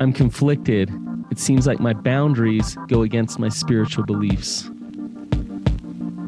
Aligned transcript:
I'm 0.00 0.12
conflicted. 0.12 0.90
It 1.30 1.38
seems 1.38 1.68
like 1.68 1.78
my 1.78 1.92
boundaries 1.92 2.76
go 2.88 3.02
against 3.02 3.38
my 3.38 3.48
spiritual 3.48 4.04
beliefs. 4.04 4.68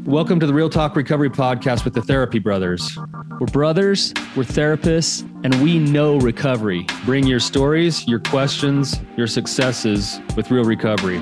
Welcome 0.05 0.39
to 0.39 0.47
the 0.47 0.55
Real 0.55 0.71
Talk 0.71 0.95
Recovery 0.95 1.31
Podcast 1.31 1.85
with 1.85 1.95
the 1.95 2.03
Therapy 2.03 2.39
Brothers. 2.39 2.97
We're 3.41 3.49
brothers, 3.49 4.15
we're 4.37 4.45
therapists, 4.45 5.29
and 5.45 5.61
we 5.63 5.81
know 5.81 6.19
recovery. 6.19 6.87
Bring 7.05 7.27
your 7.27 7.41
stories, 7.41 8.07
your 8.07 8.21
questions, 8.21 9.01
your 9.17 9.27
successes 9.27 10.21
with 10.37 10.49
real 10.53 10.65
recovery. 10.65 11.21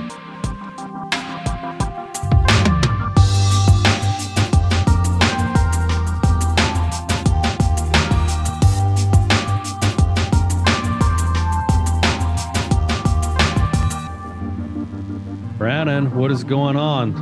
What 16.24 16.30
is 16.30 16.42
going 16.42 16.74
on? 16.74 17.12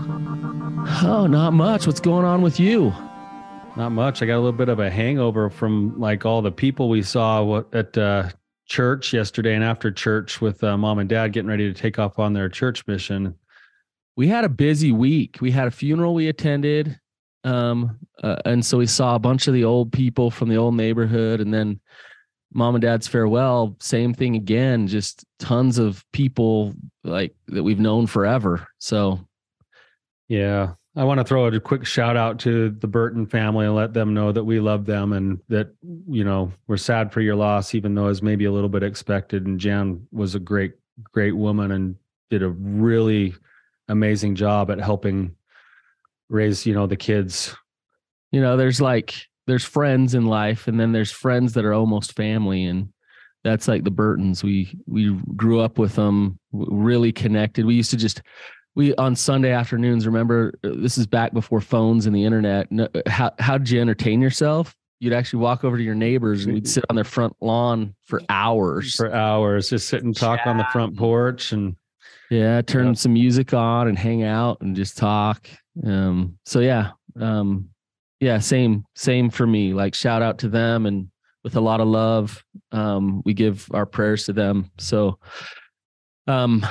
Oh, 1.03 1.27
not 1.27 1.53
much. 1.55 1.89
What's 1.89 1.99
going 1.99 2.25
on 2.25 2.41
with 2.41 2.61
you? 2.61 2.95
Not 3.77 3.89
much. 3.89 4.23
I 4.23 4.27
got 4.27 4.37
a 4.37 4.39
little 4.39 4.53
bit 4.53 4.69
of 4.69 4.79
a 4.79 4.89
hangover 4.89 5.51
from 5.51 5.99
like 5.99 6.25
all 6.25 6.41
the 6.41 6.53
people 6.53 6.89
we 6.89 7.03
saw 7.03 7.65
at 7.73 7.99
uh, 7.99 8.29
church 8.67 9.13
yesterday 9.13 9.57
and 9.57 9.65
after 9.65 9.91
church 9.91 10.41
with 10.41 10.63
uh, 10.63 10.77
mom 10.79 11.01
and 11.01 11.09
dad 11.09 11.33
getting 11.33 11.49
ready 11.49 11.65
to 11.65 11.75
take 11.75 11.99
off 11.99 12.21
on 12.21 12.33
their 12.33 12.49
church 12.49 12.87
mission. 12.87 13.35
We 14.15 14.29
had 14.29 14.45
a 14.45 14.49
busy 14.49 14.93
week. 14.93 15.39
We 15.41 15.51
had 15.51 15.67
a 15.67 15.73
funeral 15.73 16.15
we 16.15 16.29
attended. 16.29 17.01
Um, 17.43 17.99
uh, 18.23 18.37
and 18.45 18.65
so 18.65 18.79
we 18.79 18.87
saw 18.87 19.17
a 19.17 19.19
bunch 19.19 19.49
of 19.49 19.55
the 19.55 19.65
old 19.65 19.91
people 19.91 20.31
from 20.31 20.49
the 20.49 20.59
old 20.59 20.77
neighborhood 20.77 21.41
and 21.41 21.53
then 21.53 21.81
mom 22.55 22.75
and 22.75 22.83
dad's 22.83 23.09
farewell 23.09 23.77
same 23.81 24.13
thing 24.13 24.37
again 24.37 24.87
just 24.87 25.25
tons 25.39 25.79
of 25.79 26.05
people 26.13 26.75
like 27.05 27.35
that 27.49 27.63
we've 27.63 27.81
known 27.81 28.07
forever. 28.07 28.67
So 28.79 29.21
yeah. 30.29 30.75
I 30.95 31.05
want 31.05 31.19
to 31.19 31.25
throw 31.25 31.47
a 31.47 31.61
quick 31.61 31.87
shout 31.87 32.19
out 32.19 32.39
to 32.41 32.69
the 32.69 32.87
burton 32.87 33.27
family 33.27 33.65
and 33.65 33.75
let 33.75 33.95
them 33.95 34.13
know 34.13 34.31
that 34.31 34.45
we 34.45 34.61
love 34.61 34.85
them 34.85 35.15
and 35.15 35.41
that 35.49 35.75
you 36.07 36.23
know 36.23 36.53
we're 36.67 36.77
sad 36.77 37.13
for 37.13 37.23
your 37.23 37.35
loss 37.35 37.75
even 37.75 37.95
though 37.95 38.09
it's 38.09 38.21
maybe 38.21 38.45
a 38.45 38.53
little 38.53 38.69
bit 38.69 38.83
expected. 38.83 39.47
And 39.47 39.59
jan 39.59 40.07
was 40.13 40.35
a 40.35 40.41
great 40.41 40.75
great 41.13 41.33
woman 41.33 41.73
and 41.73 41.97
did 42.29 42.43
a 42.43 42.51
really 42.51 43.35
amazing 43.89 44.35
job 44.35 44.71
at 44.71 44.81
helping 44.81 45.35
raise 46.29 46.67
you 46.67 46.75
know 46.75 46.87
the 46.87 46.97
kids. 46.97 47.57
You 48.31 48.43
know 48.43 48.59
there's 48.59 48.81
like 48.81 49.29
there's 49.47 49.65
friends 49.65 50.15
in 50.15 50.27
life 50.27 50.69
and 50.69 50.79
then 50.79 50.93
there's 50.93 51.11
friends 51.11 51.55
that 51.55 51.65
are 51.65 51.75
almost 51.75 52.15
family 52.15 52.65
and 52.65 52.93
that's 53.45 53.69
like 53.69 53.85
the 53.85 53.91
burtons. 53.91 54.45
We 54.45 54.79
we 54.87 55.19
grew 55.37 55.61
up 55.61 55.79
with 55.79 55.97
them 55.97 56.39
really 56.53 57.13
connected. 57.13 57.65
We 57.65 57.75
used 57.75 57.91
to 57.91 57.97
just 57.97 58.23
we 58.75 58.95
on 58.95 59.15
sunday 59.15 59.53
afternoons 59.53 60.07
remember 60.07 60.55
uh, 60.65 60.71
this 60.77 60.97
is 60.97 61.07
back 61.07 61.35
before 61.35 61.61
phones 61.61 62.07
and 62.07 62.17
the 62.17 62.25
internet 62.25 62.69
how 63.07 63.31
how 63.39 63.59
did 63.59 63.71
you 63.71 63.81
entertain 63.81 64.21
yourself? 64.21 64.75
You'd 65.01 65.13
actually 65.13 65.41
walk 65.41 65.65
over 65.65 65.77
to 65.77 65.83
your 65.83 65.97
neighbors 65.97 66.45
and 66.45 66.55
we'd 66.55 66.69
sit 66.69 66.85
on 66.89 66.95
their 66.95 67.05
front 67.05 67.35
lawn 67.41 67.95
for 68.05 68.23
hours. 68.29 68.95
For 68.95 69.13
hours 69.13 69.71
just 69.71 69.89
sit 69.89 70.05
and 70.05 70.17
talk 70.17 70.47
on 70.47 70.57
the 70.57 70.67
front 70.73 70.97
porch 70.97 71.53
and 71.53 71.77
yeah 72.31 72.63
turn 72.63 72.95
some 72.95 73.13
music 73.13 73.53
on 73.53 73.89
and 73.89 73.99
hang 73.99 74.23
out 74.23 74.59
and 74.61 74.77
just 74.77 74.97
talk. 74.97 75.49
Um 75.85 76.39
so 76.47 76.61
yeah 76.61 76.93
um 77.21 77.72
yeah 78.23 78.39
same 78.39 78.85
same 78.95 79.29
for 79.29 79.47
me. 79.47 79.75
Like 79.75 79.95
shout 79.95 80.23
out 80.23 80.39
to 80.39 80.49
them 80.49 80.87
and 80.87 81.09
with 81.43 81.57
a 81.57 81.61
lot 81.61 81.81
of 81.81 81.89
love 81.89 82.43
um 82.71 83.21
we 83.25 83.35
give 83.35 83.69
our 83.75 83.85
prayers 83.85 84.25
to 84.27 84.33
them. 84.33 84.71
So 84.79 85.19
um 86.29 86.65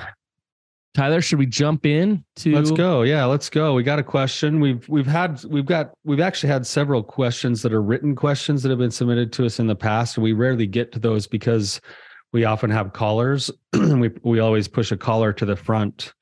tyler 0.95 1.21
should 1.21 1.39
we 1.39 1.45
jump 1.45 1.85
in 1.85 2.23
to 2.37 2.55
let's 2.55 2.71
go. 2.71 3.01
Yeah 3.01 3.25
let's 3.25 3.49
go. 3.49 3.73
We 3.73 3.83
got 3.83 3.99
a 3.99 4.03
question. 4.03 4.61
We've 4.61 4.87
we've 4.87 5.05
had 5.05 5.43
we've 5.43 5.65
got 5.65 5.91
we've 6.05 6.21
actually 6.21 6.53
had 6.53 6.65
several 6.65 7.03
questions 7.03 7.61
that 7.63 7.73
are 7.73 7.81
written 7.81 8.15
questions 8.15 8.63
that 8.63 8.69
have 8.69 8.79
been 8.79 8.89
submitted 8.89 9.33
to 9.33 9.45
us 9.45 9.59
in 9.59 9.67
the 9.67 9.75
past. 9.75 10.17
We 10.17 10.31
rarely 10.31 10.67
get 10.67 10.93
to 10.93 10.99
those 10.99 11.27
because 11.27 11.81
we 12.31 12.45
often 12.45 12.69
have 12.69 12.93
callers. 12.93 13.51
We 13.73 14.09
we 14.23 14.39
always 14.39 14.69
push 14.69 14.93
a 14.93 14.97
caller 14.97 15.33
to 15.33 15.45
the 15.45 15.57
front 15.57 16.13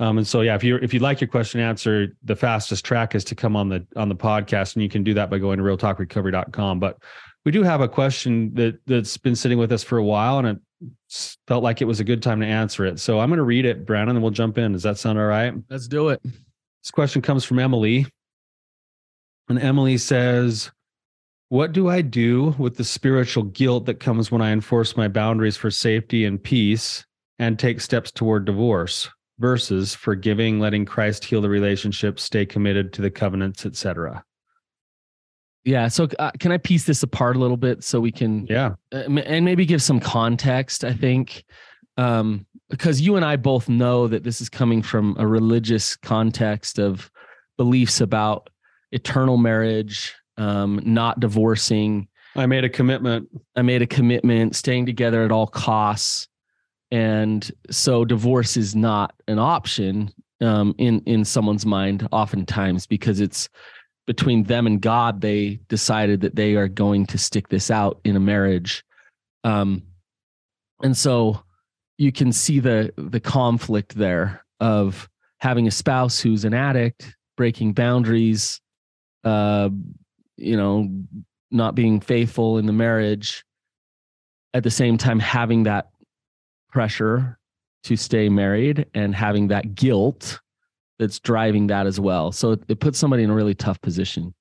um, 0.00 0.16
and 0.16 0.26
so, 0.26 0.40
yeah, 0.40 0.54
if 0.54 0.64
you 0.64 0.76
if 0.76 0.94
you'd 0.94 1.02
like 1.02 1.20
your 1.20 1.28
question 1.28 1.60
answered, 1.60 2.16
the 2.24 2.34
fastest 2.34 2.86
track 2.86 3.14
is 3.14 3.22
to 3.24 3.34
come 3.34 3.54
on 3.54 3.68
the 3.68 3.86
on 3.96 4.08
the 4.08 4.16
podcast, 4.16 4.74
and 4.74 4.82
you 4.82 4.88
can 4.88 5.04
do 5.04 5.12
that 5.12 5.28
by 5.28 5.38
going 5.38 5.58
to 5.58 5.62
realtalkrecovery.com. 5.62 6.80
But 6.80 6.96
we 7.44 7.52
do 7.52 7.62
have 7.62 7.82
a 7.82 7.88
question 7.88 8.52
that 8.54 8.80
that's 8.86 9.18
been 9.18 9.36
sitting 9.36 9.58
with 9.58 9.70
us 9.70 9.82
for 9.82 9.98
a 9.98 10.04
while, 10.04 10.38
and 10.38 10.48
it 10.48 10.58
felt 11.46 11.62
like 11.62 11.82
it 11.82 11.84
was 11.84 12.00
a 12.00 12.04
good 12.04 12.22
time 12.22 12.40
to 12.40 12.46
answer 12.46 12.86
it. 12.86 12.98
So 12.98 13.20
I'm 13.20 13.28
going 13.28 13.36
to 13.36 13.44
read 13.44 13.66
it, 13.66 13.84
Brandon, 13.84 14.16
and 14.16 14.22
we'll 14.22 14.32
jump 14.32 14.56
in. 14.56 14.72
Does 14.72 14.84
that 14.84 14.96
sound 14.96 15.18
all 15.18 15.26
right? 15.26 15.52
Let's 15.68 15.86
do 15.86 16.08
it. 16.08 16.22
This 16.22 16.90
question 16.90 17.20
comes 17.20 17.44
from 17.44 17.58
Emily, 17.58 18.06
and 19.48 19.60
Emily 19.60 19.98
says. 19.98 20.70
What 21.50 21.72
do 21.72 21.88
I 21.88 22.00
do 22.00 22.54
with 22.58 22.76
the 22.76 22.84
spiritual 22.84 23.42
guilt 23.42 23.86
that 23.86 23.98
comes 23.98 24.30
when 24.30 24.40
I 24.40 24.52
enforce 24.52 24.96
my 24.96 25.08
boundaries 25.08 25.56
for 25.56 25.68
safety 25.68 26.24
and 26.24 26.40
peace 26.40 27.04
and 27.40 27.58
take 27.58 27.80
steps 27.80 28.12
toward 28.12 28.44
divorce? 28.44 29.08
Versus 29.40 29.94
forgiving, 29.94 30.60
letting 30.60 30.84
Christ 30.84 31.24
heal 31.24 31.40
the 31.40 31.48
relationship, 31.48 32.20
stay 32.20 32.44
committed 32.46 32.92
to 32.92 33.02
the 33.02 33.10
covenants, 33.10 33.66
etc. 33.66 34.22
Yeah. 35.64 35.88
So 35.88 36.08
uh, 36.18 36.30
can 36.38 36.52
I 36.52 36.58
piece 36.58 36.84
this 36.84 37.02
apart 37.02 37.36
a 37.36 37.38
little 37.38 37.56
bit 37.56 37.82
so 37.82 38.00
we 38.00 38.12
can, 38.12 38.46
yeah, 38.46 38.74
uh, 38.92 39.10
and 39.10 39.44
maybe 39.44 39.66
give 39.66 39.82
some 39.82 39.98
context? 39.98 40.84
I 40.84 40.92
think 40.92 41.44
um, 41.96 42.46
because 42.68 43.00
you 43.00 43.16
and 43.16 43.24
I 43.24 43.36
both 43.36 43.68
know 43.68 44.06
that 44.08 44.22
this 44.22 44.40
is 44.40 44.48
coming 44.48 44.82
from 44.82 45.16
a 45.18 45.26
religious 45.26 45.96
context 45.96 46.78
of 46.78 47.10
beliefs 47.56 48.00
about 48.00 48.48
eternal 48.92 49.38
marriage, 49.38 50.14
um, 50.36 50.80
not 50.84 51.20
divorcing. 51.20 52.08
I 52.36 52.46
made 52.46 52.64
a 52.64 52.68
commitment. 52.68 53.28
I 53.56 53.62
made 53.62 53.82
a 53.82 53.86
commitment, 53.86 54.54
staying 54.54 54.86
together 54.86 55.24
at 55.24 55.32
all 55.32 55.46
costs 55.46 56.28
and 56.90 57.50
so 57.70 58.04
divorce 58.04 58.56
is 58.56 58.74
not 58.74 59.14
an 59.28 59.38
option 59.38 60.12
um, 60.40 60.74
in 60.78 61.00
in 61.06 61.24
someone's 61.24 61.66
mind 61.66 62.08
oftentimes 62.12 62.86
because 62.86 63.20
it's 63.20 63.48
between 64.06 64.42
them 64.44 64.66
and 64.66 64.80
god 64.80 65.20
they 65.20 65.60
decided 65.68 66.20
that 66.20 66.34
they 66.34 66.56
are 66.56 66.68
going 66.68 67.06
to 67.06 67.18
stick 67.18 67.48
this 67.48 67.70
out 67.70 68.00
in 68.04 68.16
a 68.16 68.20
marriage. 68.20 68.84
Um, 69.44 69.82
and 70.82 70.96
so 70.96 71.42
you 71.98 72.12
can 72.12 72.32
see 72.32 72.60
the 72.60 72.92
the 72.96 73.20
conflict 73.20 73.94
there 73.94 74.44
of 74.58 75.08
having 75.38 75.66
a 75.66 75.70
spouse 75.70 76.18
who's 76.18 76.44
an 76.44 76.54
addict 76.54 77.14
breaking 77.36 77.72
boundaries 77.72 78.60
uh 79.24 79.68
you 80.36 80.56
know 80.56 80.88
not 81.50 81.74
being 81.74 82.00
faithful 82.00 82.58
in 82.58 82.66
the 82.66 82.72
marriage 82.72 83.44
at 84.54 84.62
the 84.62 84.70
same 84.70 84.96
time 84.96 85.18
having 85.18 85.64
that 85.64 85.90
pressure 86.70 87.38
to 87.84 87.96
stay 87.96 88.28
married 88.28 88.86
and 88.94 89.14
having 89.14 89.48
that 89.48 89.74
guilt 89.74 90.40
that's 90.98 91.18
driving 91.18 91.66
that 91.68 91.86
as 91.86 91.98
well. 91.98 92.30
So 92.30 92.52
it, 92.52 92.62
it 92.68 92.80
puts 92.80 92.98
somebody 92.98 93.22
in 93.22 93.30
a 93.30 93.34
really 93.34 93.54
tough 93.54 93.80
position. 93.80 94.34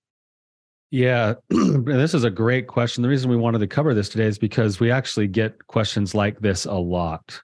Yeah, 0.91 1.35
this 1.49 2.13
is 2.13 2.23
a 2.23 2.29
great 2.29 2.67
question. 2.67 3.01
The 3.01 3.09
reason 3.09 3.29
we 3.29 3.37
wanted 3.37 3.59
to 3.59 3.67
cover 3.67 3.93
this 3.93 4.09
today 4.09 4.25
is 4.25 4.37
because 4.37 4.79
we 4.79 4.91
actually 4.91 5.27
get 5.27 5.67
questions 5.67 6.15
like 6.15 6.39
this 6.39 6.65
a 6.65 6.73
lot. 6.73 7.41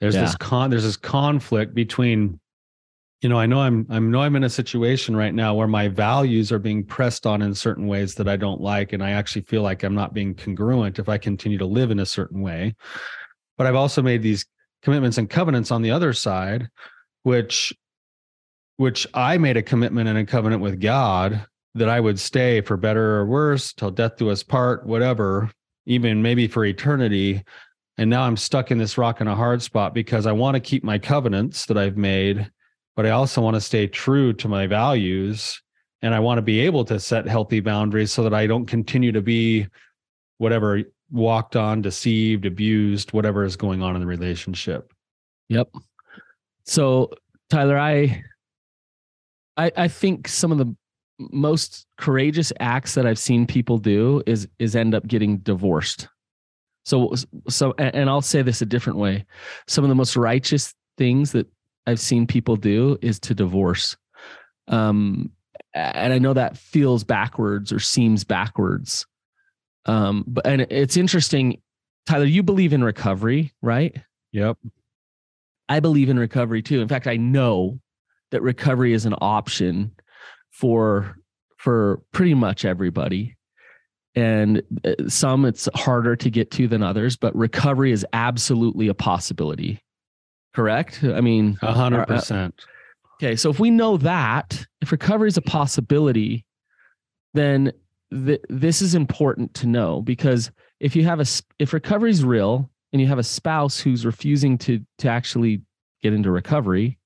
There's 0.00 0.14
yeah. 0.14 0.22
this 0.22 0.36
con 0.36 0.70
there's 0.70 0.84
this 0.84 0.96
conflict 0.96 1.74
between 1.74 2.40
you 3.20 3.28
know, 3.28 3.38
I 3.38 3.44
know 3.44 3.60
I'm 3.60 3.86
I 3.90 3.98
know 3.98 4.22
I'm 4.22 4.34
in 4.34 4.44
a 4.44 4.50
situation 4.50 5.14
right 5.14 5.34
now 5.34 5.54
where 5.54 5.68
my 5.68 5.88
values 5.88 6.50
are 6.50 6.58
being 6.58 6.82
pressed 6.82 7.26
on 7.26 7.42
in 7.42 7.54
certain 7.54 7.86
ways 7.86 8.14
that 8.14 8.28
I 8.28 8.36
don't 8.36 8.62
like 8.62 8.94
and 8.94 9.04
I 9.04 9.10
actually 9.10 9.42
feel 9.42 9.60
like 9.60 9.82
I'm 9.82 9.94
not 9.94 10.14
being 10.14 10.34
congruent 10.34 10.98
if 10.98 11.08
I 11.10 11.18
continue 11.18 11.58
to 11.58 11.66
live 11.66 11.90
in 11.90 12.00
a 12.00 12.06
certain 12.06 12.40
way 12.40 12.74
but 13.60 13.66
I've 13.66 13.74
also 13.74 14.00
made 14.00 14.22
these 14.22 14.46
commitments 14.80 15.18
and 15.18 15.28
covenants 15.28 15.70
on 15.70 15.82
the 15.82 15.90
other 15.90 16.14
side, 16.14 16.70
which 17.24 17.74
which 18.78 19.06
I 19.12 19.36
made 19.36 19.58
a 19.58 19.62
commitment 19.62 20.08
and 20.08 20.16
a 20.16 20.24
covenant 20.24 20.62
with 20.62 20.80
God 20.80 21.44
that 21.74 21.90
I 21.90 22.00
would 22.00 22.18
stay 22.18 22.62
for 22.62 22.78
better 22.78 23.16
or 23.16 23.26
worse 23.26 23.74
till 23.74 23.90
death 23.90 24.16
do 24.16 24.30
us 24.30 24.42
part, 24.42 24.86
whatever, 24.86 25.50
even 25.84 26.22
maybe 26.22 26.48
for 26.48 26.64
eternity. 26.64 27.44
And 27.98 28.08
now 28.08 28.22
I'm 28.22 28.38
stuck 28.38 28.70
in 28.70 28.78
this 28.78 28.96
rock 28.96 29.20
and 29.20 29.28
a 29.28 29.34
hard 29.34 29.60
spot 29.60 29.92
because 29.92 30.24
I 30.24 30.32
want 30.32 30.54
to 30.54 30.60
keep 30.60 30.82
my 30.82 30.98
covenants 30.98 31.66
that 31.66 31.76
I've 31.76 31.98
made, 31.98 32.50
but 32.96 33.04
I 33.04 33.10
also 33.10 33.42
want 33.42 33.56
to 33.56 33.60
stay 33.60 33.86
true 33.86 34.32
to 34.32 34.48
my 34.48 34.68
values. 34.68 35.60
And 36.00 36.14
I 36.14 36.20
want 36.20 36.38
to 36.38 36.42
be 36.42 36.60
able 36.60 36.86
to 36.86 36.98
set 36.98 37.28
healthy 37.28 37.60
boundaries 37.60 38.10
so 38.10 38.22
that 38.22 38.32
I 38.32 38.46
don't 38.46 38.64
continue 38.64 39.12
to 39.12 39.20
be 39.20 39.66
whatever 40.38 40.80
walked 41.10 41.56
on, 41.56 41.82
deceived, 41.82 42.46
abused, 42.46 43.12
whatever 43.12 43.44
is 43.44 43.56
going 43.56 43.82
on 43.82 43.94
in 43.94 44.00
the 44.00 44.06
relationship. 44.06 44.92
Yep. 45.48 45.70
So 46.64 47.10
Tyler, 47.48 47.78
I 47.78 48.22
I 49.56 49.72
I 49.76 49.88
think 49.88 50.28
some 50.28 50.52
of 50.52 50.58
the 50.58 50.74
most 51.18 51.86
courageous 51.98 52.52
acts 52.60 52.94
that 52.94 53.06
I've 53.06 53.18
seen 53.18 53.46
people 53.46 53.78
do 53.78 54.22
is 54.26 54.48
is 54.58 54.74
end 54.76 54.94
up 54.94 55.06
getting 55.06 55.38
divorced. 55.38 56.08
So, 56.84 57.14
so, 57.48 57.72
and 57.78 58.08
I'll 58.08 58.22
say 58.22 58.42
this 58.42 58.62
a 58.62 58.66
different 58.66 58.98
way. 58.98 59.26
Some 59.68 59.84
of 59.84 59.88
the 59.88 59.94
most 59.94 60.16
righteous 60.16 60.74
things 60.96 61.32
that 61.32 61.46
I've 61.86 62.00
seen 62.00 62.26
people 62.26 62.56
do 62.56 62.98
is 63.02 63.20
to 63.20 63.34
divorce. 63.34 63.96
Um, 64.66 65.30
and 65.74 66.12
I 66.12 66.18
know 66.18 66.32
that 66.32 66.56
feels 66.56 67.04
backwards 67.04 67.72
or 67.72 67.78
seems 67.78 68.24
backwards. 68.24 69.06
Um, 69.86 70.24
but 70.26 70.46
and 70.46 70.62
it's 70.70 70.96
interesting, 70.96 71.60
Tyler. 72.06 72.24
You 72.24 72.42
believe 72.42 72.72
in 72.72 72.84
recovery, 72.84 73.52
right? 73.62 73.96
Yep. 74.32 74.58
I 75.68 75.80
believe 75.80 76.08
in 76.08 76.18
recovery 76.18 76.62
too. 76.62 76.80
In 76.80 76.88
fact, 76.88 77.06
I 77.06 77.16
know 77.16 77.80
that 78.30 78.42
recovery 78.42 78.92
is 78.92 79.06
an 79.06 79.14
option 79.20 79.92
for 80.50 81.16
for 81.56 82.00
pretty 82.12 82.34
much 82.34 82.64
everybody 82.64 83.36
and 84.14 84.62
uh, 84.84 84.92
some 85.08 85.44
it's 85.44 85.68
harder 85.74 86.16
to 86.16 86.30
get 86.30 86.50
to 86.50 86.66
than 86.66 86.82
others 86.82 87.16
but 87.16 87.34
recovery 87.36 87.92
is 87.92 88.04
absolutely 88.12 88.88
a 88.88 88.94
possibility 88.94 89.80
correct 90.54 91.04
i 91.04 91.20
mean 91.20 91.56
a 91.62 91.72
hundred 91.72 92.00
uh, 92.00 92.06
percent 92.06 92.64
okay 93.20 93.36
so 93.36 93.50
if 93.50 93.60
we 93.60 93.70
know 93.70 93.96
that 93.96 94.66
if 94.80 94.90
recovery 94.90 95.28
is 95.28 95.36
a 95.36 95.42
possibility 95.42 96.44
then 97.34 97.72
th- 98.12 98.42
this 98.48 98.82
is 98.82 98.94
important 98.94 99.54
to 99.54 99.66
know 99.66 100.02
because 100.02 100.50
if 100.78 100.96
you 100.96 101.04
have 101.04 101.20
a 101.20 101.26
if 101.58 101.72
recovery 101.72 102.10
is 102.10 102.24
real 102.24 102.70
and 102.92 103.00
you 103.00 103.08
have 103.08 103.18
a 103.18 103.24
spouse 103.24 103.78
who's 103.78 104.06
refusing 104.06 104.58
to 104.58 104.80
to 104.98 105.08
actually 105.08 105.62
get 106.02 106.12
into 106.12 106.30
recovery 106.30 106.98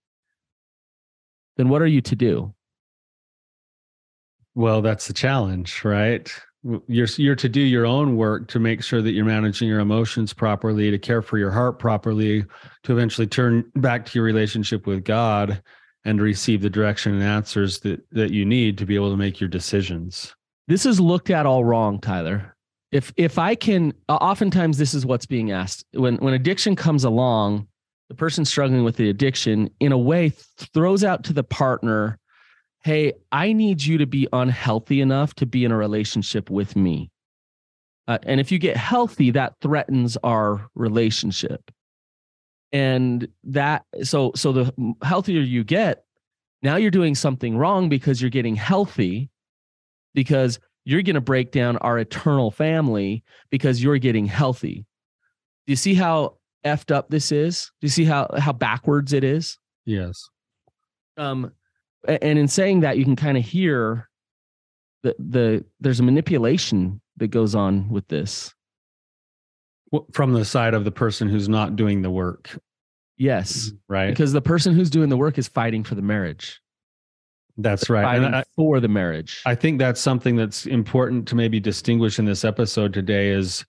then 1.56 1.68
what 1.68 1.82
are 1.82 1.86
you 1.86 2.00
to 2.00 2.16
do? 2.16 2.52
Well 4.54 4.82
that's 4.82 5.06
the 5.06 5.12
challenge 5.12 5.84
right? 5.84 6.32
You're 6.88 7.08
you're 7.18 7.36
to 7.36 7.48
do 7.48 7.60
your 7.60 7.84
own 7.84 8.16
work 8.16 8.48
to 8.48 8.58
make 8.58 8.82
sure 8.82 9.02
that 9.02 9.12
you're 9.12 9.26
managing 9.26 9.68
your 9.68 9.80
emotions 9.80 10.32
properly 10.32 10.90
to 10.90 10.98
care 10.98 11.20
for 11.20 11.36
your 11.36 11.50
heart 11.50 11.78
properly 11.78 12.46
to 12.84 12.92
eventually 12.92 13.26
turn 13.26 13.70
back 13.76 14.06
to 14.06 14.18
your 14.18 14.24
relationship 14.24 14.86
with 14.86 15.04
god 15.04 15.62
and 16.06 16.22
receive 16.22 16.62
the 16.62 16.70
direction 16.70 17.12
and 17.12 17.22
answers 17.22 17.80
that 17.80 18.00
that 18.12 18.30
you 18.30 18.46
need 18.46 18.78
to 18.78 18.86
be 18.86 18.94
able 18.94 19.10
to 19.10 19.16
make 19.16 19.40
your 19.40 19.48
decisions 19.48 20.34
this 20.68 20.86
is 20.86 21.00
looked 21.00 21.30
at 21.30 21.46
all 21.46 21.64
wrong 21.64 21.98
tyler 22.00 22.54
if 22.92 23.12
if 23.16 23.38
i 23.38 23.54
can 23.54 23.92
oftentimes 24.08 24.78
this 24.78 24.94
is 24.94 25.04
what's 25.06 25.26
being 25.26 25.50
asked 25.50 25.84
when 25.92 26.16
when 26.16 26.34
addiction 26.34 26.76
comes 26.76 27.04
along 27.04 27.66
the 28.08 28.14
person 28.14 28.44
struggling 28.44 28.84
with 28.84 28.96
the 28.96 29.08
addiction 29.08 29.68
in 29.80 29.92
a 29.92 29.98
way 29.98 30.30
throws 30.58 31.02
out 31.02 31.24
to 31.24 31.32
the 31.32 31.44
partner 31.44 32.18
hey, 32.84 33.14
I 33.32 33.54
need 33.54 33.82
you 33.82 33.98
to 33.98 34.06
be 34.06 34.28
unhealthy 34.32 35.00
enough 35.00 35.34
to 35.36 35.46
be 35.46 35.64
in 35.64 35.72
a 35.72 35.76
relationship 35.76 36.50
with 36.50 36.76
me. 36.76 37.10
Uh, 38.06 38.18
and 38.24 38.40
if 38.40 38.52
you 38.52 38.58
get 38.58 38.76
healthy, 38.76 39.30
that 39.30 39.54
threatens 39.62 40.18
our 40.18 40.68
relationship. 40.74 41.70
And 42.72 43.26
that, 43.44 43.86
so, 44.02 44.32
so 44.36 44.52
the 44.52 44.94
healthier 45.02 45.40
you 45.40 45.64
get, 45.64 46.04
now 46.62 46.76
you're 46.76 46.90
doing 46.90 47.14
something 47.14 47.56
wrong 47.56 47.88
because 47.88 48.20
you're 48.20 48.30
getting 48.30 48.56
healthy, 48.56 49.30
because 50.14 50.58
you're 50.84 51.02
going 51.02 51.14
to 51.14 51.20
break 51.20 51.50
down 51.50 51.76
our 51.78 51.98
eternal 51.98 52.50
family 52.50 53.24
because 53.50 53.82
you're 53.82 53.98
getting 53.98 54.26
healthy. 54.26 54.86
Do 55.66 55.72
you 55.72 55.76
see 55.76 55.94
how 55.94 56.36
effed 56.64 56.94
up 56.94 57.10
this 57.10 57.32
is? 57.32 57.70
Do 57.80 57.86
you 57.86 57.90
see 57.90 58.04
how 58.04 58.28
how 58.38 58.52
backwards 58.52 59.12
it 59.12 59.24
is? 59.24 59.58
Yes. 59.86 60.28
Um, 61.16 61.52
and 62.06 62.38
in 62.38 62.48
saying 62.48 62.80
that 62.80 62.98
you 62.98 63.04
can 63.04 63.16
kind 63.16 63.38
of 63.38 63.44
hear 63.44 64.08
the 65.02 65.14
the 65.18 65.64
there's 65.80 66.00
a 66.00 66.02
manipulation 66.02 67.00
that 67.16 67.28
goes 67.28 67.54
on 67.54 67.88
with 67.88 68.08
this 68.08 68.52
from 70.12 70.32
the 70.32 70.44
side 70.44 70.74
of 70.74 70.84
the 70.84 70.90
person 70.90 71.28
who's 71.28 71.48
not 71.48 71.76
doing 71.76 72.02
the 72.02 72.10
work 72.10 72.58
yes 73.16 73.70
right 73.88 74.08
because 74.08 74.32
the 74.32 74.40
person 74.40 74.74
who's 74.74 74.90
doing 74.90 75.08
the 75.08 75.16
work 75.16 75.38
is 75.38 75.46
fighting 75.46 75.84
for 75.84 75.94
the 75.94 76.02
marriage 76.02 76.60
that's 77.56 77.88
right. 77.88 78.02
Fighting 78.02 78.34
I, 78.34 78.44
for 78.56 78.80
the 78.80 78.88
marriage. 78.88 79.42
I 79.46 79.54
think 79.54 79.78
that's 79.78 80.00
something 80.00 80.36
that's 80.36 80.66
important 80.66 81.28
to 81.28 81.36
maybe 81.36 81.60
distinguish 81.60 82.18
in 82.18 82.24
this 82.24 82.44
episode 82.44 82.92
today 82.92 83.30
is 83.30 83.64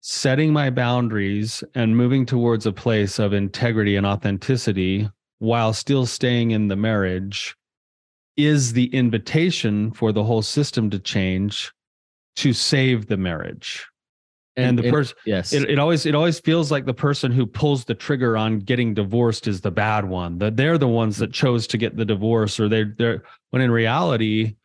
setting 0.00 0.52
my 0.52 0.70
boundaries 0.70 1.62
and 1.74 1.96
moving 1.96 2.24
towards 2.24 2.64
a 2.64 2.72
place 2.72 3.18
of 3.18 3.32
integrity 3.32 3.96
and 3.96 4.06
authenticity 4.06 5.08
while 5.38 5.72
still 5.72 6.06
staying 6.06 6.52
in 6.52 6.68
the 6.68 6.76
marriage 6.76 7.54
is 8.36 8.72
the 8.72 8.86
invitation 8.94 9.90
for 9.90 10.12
the 10.12 10.24
whole 10.24 10.42
system 10.42 10.88
to 10.88 10.98
change 10.98 11.72
to 12.36 12.52
save 12.52 13.06
the 13.06 13.16
marriage 13.16 13.86
and, 14.56 14.68
and 14.70 14.78
the 14.78 14.90
person 14.90 15.16
yes. 15.24 15.52
it, 15.52 15.68
it 15.70 15.78
always 15.78 16.06
it 16.06 16.14
always 16.14 16.40
feels 16.40 16.70
like 16.70 16.84
the 16.84 16.94
person 16.94 17.30
who 17.30 17.46
pulls 17.46 17.84
the 17.84 17.94
trigger 17.94 18.36
on 18.36 18.58
getting 18.58 18.94
divorced 18.94 19.46
is 19.46 19.60
the 19.60 19.70
bad 19.70 20.04
one 20.04 20.38
that 20.38 20.56
they're 20.56 20.78
the 20.78 20.88
ones 20.88 21.18
that 21.18 21.32
chose 21.32 21.66
to 21.68 21.78
get 21.78 21.96
the 21.96 22.04
divorce 22.04 22.58
or 22.58 22.68
they're 22.68 22.94
they're 22.98 23.22
when 23.50 23.62
in 23.62 23.70
reality 23.70 24.56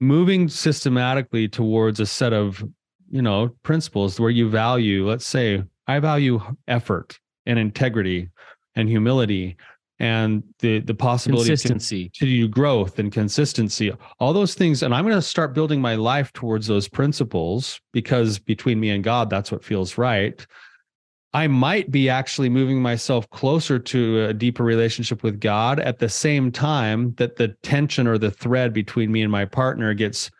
moving 0.00 0.48
systematically 0.48 1.48
towards 1.48 1.98
a 1.98 2.06
set 2.06 2.32
of 2.32 2.62
you 3.10 3.22
know 3.22 3.48
principles 3.62 4.20
where 4.20 4.30
you 4.30 4.48
value 4.48 5.08
let's 5.08 5.26
say 5.26 5.62
i 5.86 5.98
value 5.98 6.40
effort 6.68 7.18
and 7.46 7.58
integrity 7.58 8.28
and 8.76 8.88
humility 8.88 9.56
and 9.98 10.42
the 10.58 10.80
the 10.80 10.94
possibility 10.94 11.48
consistency 11.48 12.10
to, 12.10 12.20
to 12.20 12.26
do 12.26 12.48
growth 12.48 12.98
and 12.98 13.12
consistency 13.12 13.92
all 14.20 14.32
those 14.32 14.54
things. 14.54 14.82
And 14.82 14.94
i'm 14.94 15.04
going 15.04 15.16
to 15.16 15.22
start 15.22 15.54
building 15.54 15.80
my 15.80 15.94
life 15.94 16.32
towards 16.32 16.66
those 16.66 16.88
principles 16.88 17.80
because 17.92 18.38
between 18.38 18.78
me 18.78 18.90
and 18.90 19.02
god 19.02 19.30
that's 19.30 19.50
what 19.50 19.64
feels 19.64 19.98
right. 19.98 20.46
I 21.32 21.48
might 21.48 21.90
be 21.90 22.08
actually 22.08 22.48
moving 22.48 22.80
myself 22.80 23.28
closer 23.28 23.78
to 23.78 24.24
a 24.24 24.32
deeper 24.32 24.64
relationship 24.64 25.22
with 25.22 25.40
god 25.40 25.80
at 25.80 25.98
the 25.98 26.08
same 26.08 26.52
time 26.52 27.14
that 27.16 27.36
the 27.36 27.48
tension 27.62 28.06
or 28.06 28.18
the 28.18 28.30
thread 28.30 28.72
between 28.72 29.10
me 29.12 29.22
and 29.22 29.32
my 29.32 29.44
partner 29.44 29.94
gets 29.94 30.30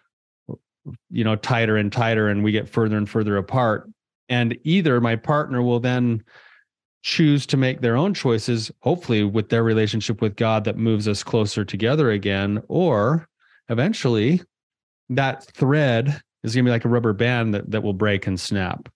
you 1.10 1.24
know 1.24 1.36
tighter 1.36 1.76
and 1.76 1.92
tighter 1.92 2.28
and 2.28 2.44
we 2.44 2.52
get 2.52 2.68
further 2.68 2.96
and 2.96 3.08
further 3.08 3.36
apart. 3.36 3.90
And 4.28 4.58
either 4.64 5.00
my 5.00 5.16
partner 5.16 5.62
will 5.62 5.80
then 5.80 6.24
choose 7.06 7.46
to 7.46 7.56
make 7.56 7.80
their 7.80 7.96
own 7.96 8.12
choices, 8.12 8.68
hopefully 8.80 9.22
with 9.22 9.48
their 9.48 9.62
relationship 9.62 10.20
with 10.20 10.34
God 10.34 10.64
that 10.64 10.76
moves 10.76 11.06
us 11.06 11.22
closer 11.22 11.64
together 11.64 12.10
again, 12.10 12.60
or 12.66 13.28
eventually 13.68 14.42
that 15.10 15.44
thread 15.44 16.20
is 16.42 16.52
going 16.52 16.64
to 16.64 16.68
be 16.68 16.72
like 16.72 16.84
a 16.84 16.88
rubber 16.88 17.12
band 17.12 17.54
that, 17.54 17.70
that 17.70 17.84
will 17.84 17.92
break 17.92 18.26
and 18.26 18.40
snap. 18.40 18.88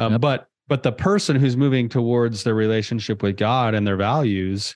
Um, 0.00 0.14
yep. 0.14 0.20
But 0.20 0.48
but 0.66 0.82
the 0.82 0.90
person 0.90 1.36
who's 1.36 1.56
moving 1.56 1.88
towards 1.88 2.42
their 2.42 2.56
relationship 2.56 3.22
with 3.22 3.36
God 3.36 3.72
and 3.72 3.86
their 3.86 3.96
values 3.96 4.74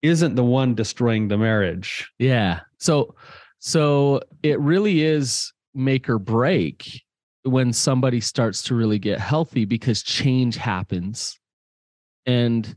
isn't 0.00 0.34
the 0.34 0.42
one 0.42 0.74
destroying 0.74 1.28
the 1.28 1.36
marriage. 1.36 2.10
Yeah. 2.18 2.60
So 2.78 3.14
so 3.58 4.22
it 4.42 4.58
really 4.60 5.02
is 5.02 5.52
make 5.74 6.08
or 6.08 6.18
break 6.18 7.02
when 7.42 7.74
somebody 7.74 8.20
starts 8.20 8.62
to 8.62 8.74
really 8.74 8.98
get 8.98 9.20
healthy 9.20 9.66
because 9.66 10.02
change 10.02 10.56
happens 10.56 11.38
and 12.28 12.76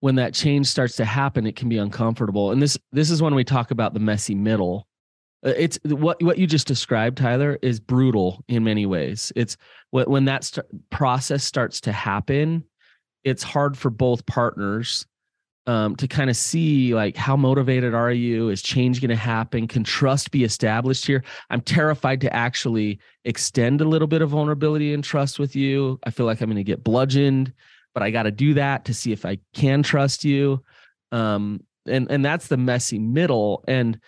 when 0.00 0.16
that 0.16 0.34
change 0.34 0.66
starts 0.66 0.96
to 0.96 1.04
happen 1.04 1.46
it 1.46 1.54
can 1.54 1.68
be 1.68 1.78
uncomfortable. 1.78 2.50
And 2.50 2.60
this 2.60 2.76
this 2.90 3.10
is 3.10 3.22
when 3.22 3.36
we 3.36 3.44
talk 3.44 3.70
about 3.70 3.94
the 3.94 4.00
messy 4.00 4.34
middle. 4.34 4.88
Uh, 5.46 5.52
it's 5.56 5.78
what 5.84 6.20
what 6.20 6.38
you 6.38 6.48
just 6.48 6.66
described 6.66 7.18
tyler 7.18 7.58
is 7.62 7.78
brutal 7.78 8.44
in 8.48 8.64
many 8.64 8.86
ways. 8.86 9.32
It's 9.36 9.56
when 9.90 10.24
that 10.24 10.42
st- 10.42 10.66
process 10.90 11.44
starts 11.44 11.80
to 11.82 11.92
happen 11.92 12.64
it's 13.26 13.42
hard 13.42 13.76
for 13.76 13.90
both 13.90 14.24
partners 14.26 15.04
um, 15.66 15.96
to 15.96 16.06
kind 16.06 16.30
of 16.30 16.36
see 16.36 16.94
like 16.94 17.16
how 17.16 17.36
motivated 17.36 17.92
are 17.92 18.12
you? 18.12 18.50
Is 18.50 18.62
change 18.62 19.00
going 19.00 19.10
to 19.10 19.16
happen? 19.16 19.66
Can 19.66 19.82
trust 19.82 20.30
be 20.30 20.44
established 20.44 21.04
here? 21.04 21.24
I'm 21.50 21.60
terrified 21.60 22.20
to 22.20 22.32
actually 22.32 23.00
extend 23.24 23.80
a 23.80 23.84
little 23.84 24.06
bit 24.06 24.22
of 24.22 24.30
vulnerability 24.30 24.94
and 24.94 25.02
trust 25.02 25.40
with 25.40 25.56
you. 25.56 25.98
I 26.04 26.10
feel 26.10 26.24
like 26.24 26.40
i'm 26.40 26.46
going 26.46 26.56
to 26.56 26.62
get 26.62 26.84
bludgeoned 26.84 27.52
but 27.96 28.02
I 28.02 28.10
got 28.10 28.24
to 28.24 28.30
do 28.30 28.52
that 28.54 28.84
to 28.84 28.94
see 28.94 29.10
if 29.10 29.24
I 29.24 29.38
can 29.54 29.82
trust 29.82 30.22
you. 30.22 30.62
Um, 31.12 31.64
and 31.86 32.10
and 32.10 32.22
that's 32.22 32.48
the 32.48 32.58
messy 32.58 32.98
middle. 32.98 33.64
And 33.66 33.98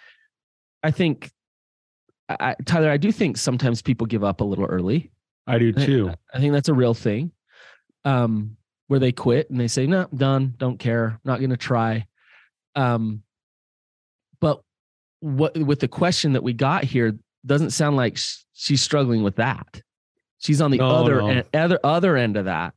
I 0.82 0.90
think, 0.90 1.30
I, 2.28 2.54
Tyler, 2.66 2.90
I 2.90 2.98
do 2.98 3.10
think 3.10 3.38
sometimes 3.38 3.80
people 3.80 4.06
give 4.06 4.22
up 4.22 4.42
a 4.42 4.44
little 4.44 4.66
early. 4.66 5.10
I 5.46 5.58
do 5.58 5.72
too. 5.72 6.10
I, 6.10 6.36
I 6.36 6.38
think 6.38 6.52
that's 6.52 6.68
a 6.68 6.74
real 6.74 6.92
thing. 6.92 7.32
Um, 8.04 8.58
where 8.88 9.00
they 9.00 9.10
quit 9.10 9.48
and 9.48 9.58
they 9.58 9.68
say, 9.68 9.86
"No, 9.86 10.06
done. 10.14 10.52
Don't 10.58 10.78
care. 10.78 11.18
Not 11.24 11.38
going 11.38 11.48
to 11.48 11.56
try." 11.56 12.06
Um, 12.74 13.22
but 14.38 14.60
what 15.20 15.56
with 15.56 15.80
the 15.80 15.88
question 15.88 16.34
that 16.34 16.42
we 16.42 16.52
got 16.52 16.84
here 16.84 17.18
doesn't 17.46 17.70
sound 17.70 17.96
like 17.96 18.18
she's 18.52 18.82
struggling 18.82 19.22
with 19.22 19.36
that. 19.36 19.80
She's 20.40 20.60
on 20.60 20.72
the 20.72 20.76
no, 20.76 20.90
other 20.90 21.22
no. 21.22 21.28
End, 21.28 21.44
other 21.54 21.80
other 21.82 22.18
end 22.18 22.36
of 22.36 22.44
that. 22.44 22.74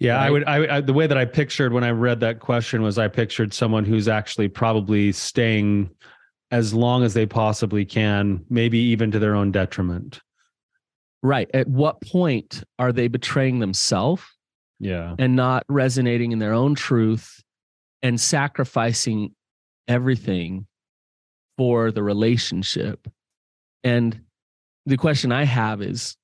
Yeah, 0.00 0.16
right? 0.16 0.26
I 0.26 0.30
would. 0.30 0.44
I, 0.44 0.76
I, 0.76 0.80
the 0.80 0.92
way 0.92 1.06
that 1.06 1.16
I 1.16 1.24
pictured 1.24 1.72
when 1.72 1.84
I 1.84 1.90
read 1.90 2.20
that 2.20 2.40
question 2.40 2.82
was 2.82 2.98
I 2.98 3.08
pictured 3.08 3.54
someone 3.54 3.84
who's 3.84 4.08
actually 4.08 4.48
probably 4.48 5.12
staying 5.12 5.90
as 6.50 6.74
long 6.74 7.02
as 7.04 7.14
they 7.14 7.26
possibly 7.26 7.84
can, 7.84 8.44
maybe 8.48 8.78
even 8.78 9.10
to 9.12 9.18
their 9.18 9.34
own 9.34 9.50
detriment. 9.52 10.20
Right. 11.22 11.50
At 11.54 11.66
what 11.68 12.00
point 12.00 12.62
are 12.78 12.92
they 12.92 13.08
betraying 13.08 13.58
themselves 13.58 14.22
Yeah. 14.78 15.16
and 15.18 15.34
not 15.34 15.64
resonating 15.68 16.32
in 16.32 16.38
their 16.38 16.52
own 16.52 16.74
truth 16.74 17.42
and 18.02 18.20
sacrificing 18.20 19.34
everything 19.88 20.66
for 21.56 21.90
the 21.90 22.02
relationship? 22.02 23.08
And 23.82 24.20
the 24.86 24.96
question 24.98 25.32
I 25.32 25.44
have 25.44 25.80
is, 25.80 26.16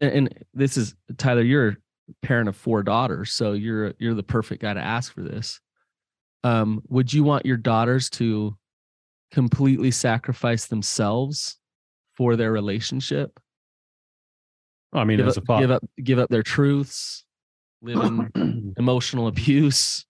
and, 0.00 0.34
this 0.52 0.76
is 0.76 0.94
Tyler, 1.16 1.42
you're 1.42 1.76
parent 2.22 2.48
of 2.48 2.56
four 2.56 2.82
daughters, 2.82 3.32
so 3.32 3.52
you're 3.52 3.94
you're 3.98 4.14
the 4.14 4.22
perfect 4.22 4.62
guy 4.62 4.74
to 4.74 4.80
ask 4.80 5.12
for 5.12 5.22
this. 5.22 5.60
Um, 6.42 6.82
would 6.88 7.12
you 7.12 7.24
want 7.24 7.46
your 7.46 7.56
daughters 7.56 8.10
to 8.10 8.56
completely 9.32 9.90
sacrifice 9.90 10.66
themselves 10.66 11.58
for 12.14 12.36
their 12.36 12.52
relationship? 12.52 13.40
I 14.92 15.04
mean, 15.04 15.18
give 15.18 15.26
as 15.26 15.36
up, 15.36 15.44
a 15.44 15.46
father, 15.46 15.62
give 15.62 15.70
up 15.70 15.82
give 16.02 16.18
up 16.18 16.30
their 16.30 16.42
truths, 16.42 17.24
live 17.82 18.00
in 18.04 18.74
emotional 18.78 19.26
abuse. 19.28 20.06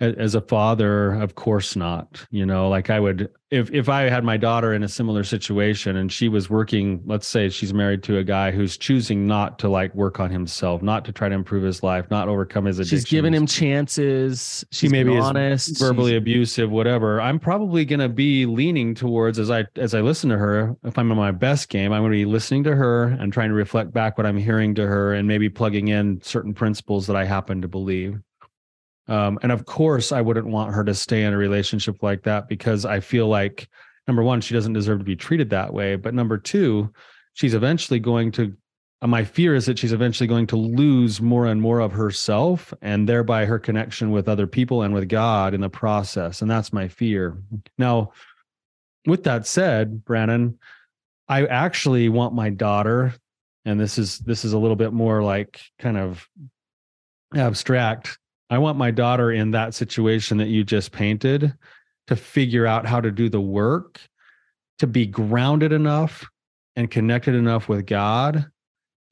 As 0.00 0.34
a 0.36 0.40
father 0.40 1.14
of 1.14 1.34
course 1.34 1.74
not 1.74 2.24
you 2.30 2.46
know 2.46 2.68
like 2.68 2.88
i 2.88 3.00
would 3.00 3.28
if 3.50 3.68
if 3.72 3.88
i 3.88 4.02
had 4.02 4.22
my 4.22 4.36
daughter 4.36 4.72
in 4.72 4.84
a 4.84 4.88
similar 4.88 5.24
situation 5.24 5.96
and 5.96 6.12
she 6.12 6.28
was 6.28 6.48
working 6.48 7.00
let's 7.06 7.26
say 7.26 7.48
she's 7.48 7.74
married 7.74 8.00
to 8.02 8.16
a 8.18 8.22
guy 8.22 8.52
who's 8.52 8.76
choosing 8.76 9.26
not 9.26 9.58
to 9.58 9.68
like 9.68 9.92
work 9.96 10.20
on 10.20 10.30
himself 10.30 10.82
not 10.82 11.04
to 11.04 11.10
try 11.10 11.28
to 11.28 11.34
improve 11.34 11.64
his 11.64 11.82
life 11.82 12.08
not 12.10 12.28
overcome 12.28 12.64
his 12.66 12.78
addictions 12.78 13.00
She's 13.02 13.10
giving 13.10 13.34
him 13.34 13.44
chances. 13.46 14.64
she 14.70 14.86
She's 14.86 14.92
maybe 14.92 15.16
is 15.16 15.24
honest. 15.24 15.78
verbally 15.78 16.10
she's- 16.12 16.18
abusive 16.18 16.70
whatever 16.70 17.20
i'm 17.20 17.38
probably 17.40 17.84
going 17.84 18.00
to 18.00 18.08
be 18.08 18.46
leaning 18.46 18.94
towards 18.94 19.38
as 19.38 19.50
i 19.50 19.64
as 19.76 19.94
i 19.94 20.00
listen 20.00 20.30
to 20.30 20.38
her 20.38 20.76
if 20.84 20.96
i'm 20.98 21.10
in 21.10 21.16
my 21.16 21.30
best 21.32 21.68
game 21.70 21.92
i'm 21.92 22.02
going 22.02 22.12
to 22.12 22.18
be 22.18 22.24
listening 22.24 22.62
to 22.64 22.76
her 22.76 23.04
and 23.04 23.32
trying 23.32 23.48
to 23.48 23.54
reflect 23.54 23.92
back 23.92 24.16
what 24.16 24.26
i'm 24.26 24.36
hearing 24.36 24.74
to 24.76 24.86
her 24.86 25.14
and 25.14 25.26
maybe 25.26 25.48
plugging 25.48 25.88
in 25.88 26.20
certain 26.22 26.54
principles 26.54 27.06
that 27.06 27.16
i 27.16 27.24
happen 27.24 27.60
to 27.62 27.66
believe 27.68 28.20
um, 29.08 29.38
and 29.42 29.52
of 29.52 29.64
course 29.64 30.12
i 30.12 30.20
wouldn't 30.20 30.46
want 30.46 30.72
her 30.72 30.84
to 30.84 30.94
stay 30.94 31.24
in 31.24 31.32
a 31.32 31.36
relationship 31.36 32.02
like 32.02 32.22
that 32.22 32.48
because 32.48 32.84
i 32.84 33.00
feel 33.00 33.28
like 33.28 33.68
number 34.06 34.22
one 34.22 34.40
she 34.40 34.54
doesn't 34.54 34.72
deserve 34.72 34.98
to 34.98 35.04
be 35.04 35.16
treated 35.16 35.50
that 35.50 35.72
way 35.72 35.96
but 35.96 36.14
number 36.14 36.38
two 36.38 36.92
she's 37.34 37.54
eventually 37.54 38.00
going 38.00 38.30
to 38.30 38.54
uh, 39.00 39.06
my 39.06 39.24
fear 39.24 39.54
is 39.54 39.66
that 39.66 39.78
she's 39.78 39.92
eventually 39.92 40.26
going 40.26 40.46
to 40.46 40.56
lose 40.56 41.20
more 41.20 41.46
and 41.46 41.60
more 41.60 41.80
of 41.80 41.92
herself 41.92 42.74
and 42.82 43.08
thereby 43.08 43.44
her 43.44 43.58
connection 43.58 44.10
with 44.10 44.28
other 44.28 44.46
people 44.46 44.82
and 44.82 44.92
with 44.92 45.08
God 45.08 45.54
in 45.54 45.60
the 45.60 45.68
process. 45.68 46.42
And 46.42 46.50
that's 46.50 46.72
my 46.72 46.88
fear. 46.88 47.36
Now, 47.76 48.12
with 49.06 49.24
that 49.24 49.46
said, 49.46 50.04
Brandon, 50.04 50.58
I 51.28 51.46
actually 51.46 52.08
want 52.08 52.34
my 52.34 52.50
daughter, 52.50 53.14
and 53.64 53.78
this 53.78 53.98
is 53.98 54.18
this 54.20 54.44
is 54.44 54.52
a 54.52 54.58
little 54.58 54.76
bit 54.76 54.92
more 54.92 55.22
like 55.22 55.60
kind 55.78 55.96
of 55.96 56.26
abstract. 57.34 58.18
I 58.50 58.58
want 58.58 58.78
my 58.78 58.90
daughter 58.90 59.30
in 59.30 59.50
that 59.52 59.74
situation 59.74 60.38
that 60.38 60.48
you 60.48 60.64
just 60.64 60.92
painted 60.92 61.54
to 62.06 62.16
figure 62.16 62.66
out 62.66 62.86
how 62.86 63.00
to 63.00 63.10
do 63.10 63.28
the 63.28 63.40
work, 63.40 64.00
to 64.78 64.86
be 64.86 65.06
grounded 65.06 65.72
enough 65.72 66.26
and 66.76 66.90
connected 66.90 67.34
enough 67.34 67.68
with 67.68 67.86
God 67.86 68.46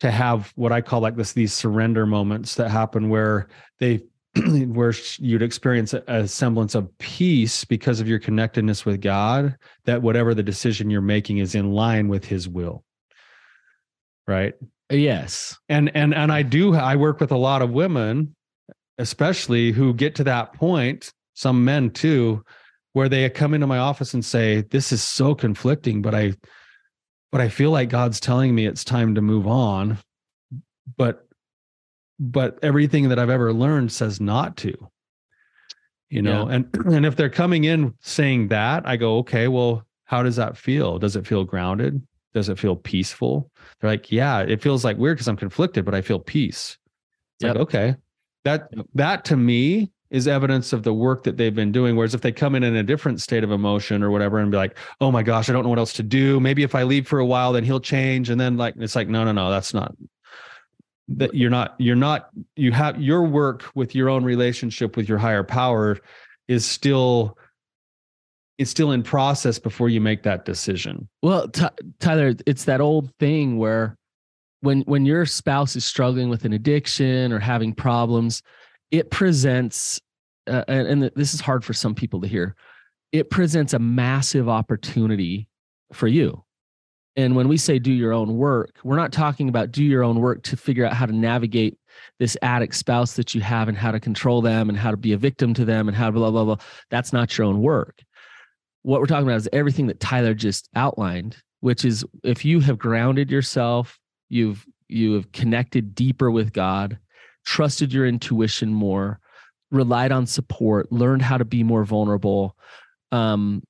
to 0.00 0.10
have 0.10 0.52
what 0.56 0.72
I 0.72 0.80
call 0.80 1.00
like 1.00 1.16
this 1.16 1.32
these 1.32 1.52
surrender 1.52 2.06
moments 2.06 2.54
that 2.56 2.70
happen 2.70 3.08
where 3.08 3.48
they 3.78 4.02
where 4.66 4.94
you'd 5.18 5.42
experience 5.42 5.94
a, 5.94 6.02
a 6.06 6.28
semblance 6.28 6.74
of 6.74 6.96
peace 6.98 7.64
because 7.64 8.00
of 8.00 8.08
your 8.08 8.18
connectedness 8.18 8.84
with 8.84 9.00
God 9.00 9.56
that 9.84 10.02
whatever 10.02 10.34
the 10.34 10.42
decision 10.42 10.90
you're 10.90 11.00
making 11.00 11.38
is 11.38 11.54
in 11.54 11.72
line 11.72 12.08
with 12.08 12.24
his 12.24 12.48
will 12.48 12.84
right 14.26 14.54
Yes. 14.88 15.58
and 15.68 15.90
and 15.96 16.14
and 16.14 16.30
I 16.30 16.42
do 16.42 16.74
I 16.74 16.94
work 16.96 17.18
with 17.18 17.32
a 17.32 17.36
lot 17.36 17.62
of 17.62 17.70
women 17.70 18.35
especially 18.98 19.72
who 19.72 19.92
get 19.94 20.14
to 20.14 20.24
that 20.24 20.52
point 20.54 21.12
some 21.34 21.64
men 21.64 21.90
too 21.90 22.42
where 22.94 23.08
they 23.08 23.28
come 23.28 23.52
into 23.52 23.66
my 23.66 23.78
office 23.78 24.14
and 24.14 24.24
say 24.24 24.62
this 24.70 24.90
is 24.90 25.02
so 25.02 25.34
conflicting 25.34 26.00
but 26.00 26.14
I 26.14 26.32
but 27.32 27.40
I 27.40 27.48
feel 27.48 27.70
like 27.70 27.90
God's 27.90 28.20
telling 28.20 28.54
me 28.54 28.66
it's 28.66 28.84
time 28.84 29.14
to 29.14 29.20
move 29.20 29.46
on. 29.46 29.98
But 30.96 31.28
but 32.18 32.58
everything 32.62 33.10
that 33.10 33.18
I've 33.18 33.28
ever 33.28 33.52
learned 33.52 33.92
says 33.92 34.20
not 34.20 34.56
to. 34.58 34.74
You 36.08 36.22
know 36.22 36.46
and 36.46 36.66
and 36.86 37.04
if 37.04 37.16
they're 37.16 37.28
coming 37.28 37.64
in 37.64 37.92
saying 38.00 38.48
that 38.48 38.86
I 38.88 38.96
go 38.96 39.18
okay 39.18 39.48
well 39.48 39.84
how 40.04 40.22
does 40.22 40.36
that 40.36 40.56
feel? 40.56 40.98
Does 40.98 41.16
it 41.16 41.26
feel 41.26 41.44
grounded? 41.44 42.00
Does 42.32 42.48
it 42.48 42.58
feel 42.58 42.76
peaceful? 42.76 43.50
They're 43.80 43.90
like 43.90 44.10
yeah 44.10 44.40
it 44.40 44.62
feels 44.62 44.84
like 44.84 44.96
weird 44.96 45.16
because 45.16 45.28
I'm 45.28 45.36
conflicted 45.36 45.84
but 45.84 45.94
I 45.94 46.00
feel 46.00 46.20
peace. 46.20 46.78
It's 47.34 47.44
Yep. 47.44 47.54
like 47.54 47.62
okay 47.62 47.96
that 48.46 48.70
that 48.94 49.24
to 49.26 49.36
me 49.36 49.90
is 50.10 50.28
evidence 50.28 50.72
of 50.72 50.84
the 50.84 50.94
work 50.94 51.24
that 51.24 51.36
they've 51.36 51.54
been 51.54 51.72
doing. 51.72 51.96
Whereas 51.96 52.14
if 52.14 52.20
they 52.20 52.30
come 52.30 52.54
in 52.54 52.62
in 52.62 52.76
a 52.76 52.82
different 52.82 53.20
state 53.20 53.42
of 53.42 53.50
emotion 53.50 54.04
or 54.04 54.10
whatever 54.10 54.38
and 54.38 54.50
be 54.50 54.56
like 54.56 54.78
oh 55.00 55.10
my 55.10 55.22
gosh 55.22 55.50
i 55.50 55.52
don't 55.52 55.64
know 55.64 55.68
what 55.68 55.78
else 55.78 55.92
to 55.94 56.02
do. 56.02 56.38
Maybe 56.40 56.62
if 56.62 56.74
i 56.74 56.84
leave 56.84 57.08
for 57.08 57.18
a 57.18 57.26
while 57.26 57.52
then 57.52 57.64
he'll 57.64 57.80
change. 57.80 58.30
And 58.30 58.40
then 58.40 58.56
like 58.56 58.74
it's 58.78 58.94
like 58.94 59.08
no 59.08 59.24
no 59.24 59.32
no 59.32 59.50
that's 59.50 59.74
not 59.74 59.94
that 61.08 61.34
you're 61.34 61.50
not 61.50 61.74
you're 61.78 61.96
not 61.96 62.30
you 62.54 62.72
have 62.72 63.00
your 63.00 63.24
work 63.24 63.64
with 63.74 63.94
your 63.94 64.08
own 64.08 64.24
relationship 64.24 64.96
with 64.96 65.08
your 65.08 65.18
higher 65.18 65.44
power 65.44 65.98
is 66.48 66.64
still 66.64 67.36
it's 68.58 68.70
still 68.70 68.92
in 68.92 69.02
process 69.02 69.58
before 69.58 69.88
you 69.88 70.00
make 70.00 70.22
that 70.22 70.46
decision. 70.46 71.08
Well, 71.22 71.48
Ty- 71.48 71.72
Tyler, 72.00 72.34
it's 72.46 72.64
that 72.64 72.80
old 72.80 73.12
thing 73.18 73.58
where 73.58 73.98
when 74.60 74.82
when 74.82 75.06
your 75.06 75.26
spouse 75.26 75.76
is 75.76 75.84
struggling 75.84 76.28
with 76.28 76.44
an 76.44 76.52
addiction 76.52 77.32
or 77.32 77.38
having 77.38 77.72
problems, 77.72 78.42
it 78.90 79.10
presents 79.10 80.00
uh, 80.46 80.64
and, 80.68 80.86
and 80.86 81.10
this 81.16 81.34
is 81.34 81.40
hard 81.40 81.64
for 81.64 81.72
some 81.72 81.94
people 81.94 82.20
to 82.20 82.28
hear. 82.28 82.54
It 83.12 83.30
presents 83.30 83.72
a 83.72 83.78
massive 83.78 84.48
opportunity 84.48 85.48
for 85.92 86.06
you. 86.06 86.42
And 87.18 87.34
when 87.34 87.48
we 87.48 87.56
say 87.56 87.78
do 87.78 87.92
your 87.92 88.12
own 88.12 88.36
work, 88.36 88.76
we're 88.84 88.96
not 88.96 89.10
talking 89.10 89.48
about 89.48 89.70
do 89.70 89.82
your 89.82 90.04
own 90.04 90.20
work 90.20 90.42
to 90.44 90.56
figure 90.56 90.84
out 90.84 90.92
how 90.92 91.06
to 91.06 91.14
navigate 91.14 91.78
this 92.18 92.36
addict 92.42 92.74
spouse 92.74 93.14
that 93.14 93.34
you 93.34 93.40
have 93.40 93.68
and 93.68 93.78
how 93.78 93.90
to 93.90 93.98
control 93.98 94.42
them 94.42 94.68
and 94.68 94.76
how 94.76 94.90
to 94.90 94.98
be 94.98 95.12
a 95.12 95.16
victim 95.16 95.54
to 95.54 95.64
them 95.64 95.88
and 95.88 95.96
how 95.96 96.06
to 96.06 96.12
blah 96.12 96.30
blah 96.30 96.44
blah. 96.44 96.56
That's 96.90 97.12
not 97.12 97.36
your 97.36 97.46
own 97.46 97.62
work 97.62 98.02
what 98.86 99.00
we're 99.00 99.06
talking 99.06 99.26
about 99.26 99.38
is 99.38 99.48
everything 99.52 99.88
that 99.88 99.98
Tyler 99.98 100.32
just 100.32 100.68
outlined, 100.76 101.36
which 101.58 101.84
is 101.84 102.04
if 102.22 102.44
you 102.44 102.60
have 102.60 102.78
grounded 102.78 103.32
yourself, 103.32 103.98
you've 104.28 104.66
you 104.88 105.14
have 105.14 105.32
connected 105.32 105.94
deeper 105.94 106.30
with 106.30 106.52
God, 106.52 106.98
trusted 107.44 107.92
your 107.92 108.06
intuition 108.06 108.72
more, 108.72 109.20
relied 109.70 110.12
on 110.12 110.26
support, 110.26 110.92
learned 110.92 111.22
how 111.22 111.38
to 111.38 111.44
be 111.44 111.62
more 111.62 111.84
vulnerable, 111.84 112.56
um, 113.12 113.62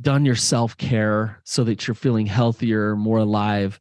done 0.00 0.24
your 0.24 0.36
self 0.36 0.76
care 0.76 1.40
so 1.44 1.64
that 1.64 1.86
you're 1.86 1.94
feeling 1.94 2.26
healthier, 2.26 2.96
more 2.96 3.18
alive. 3.18 3.80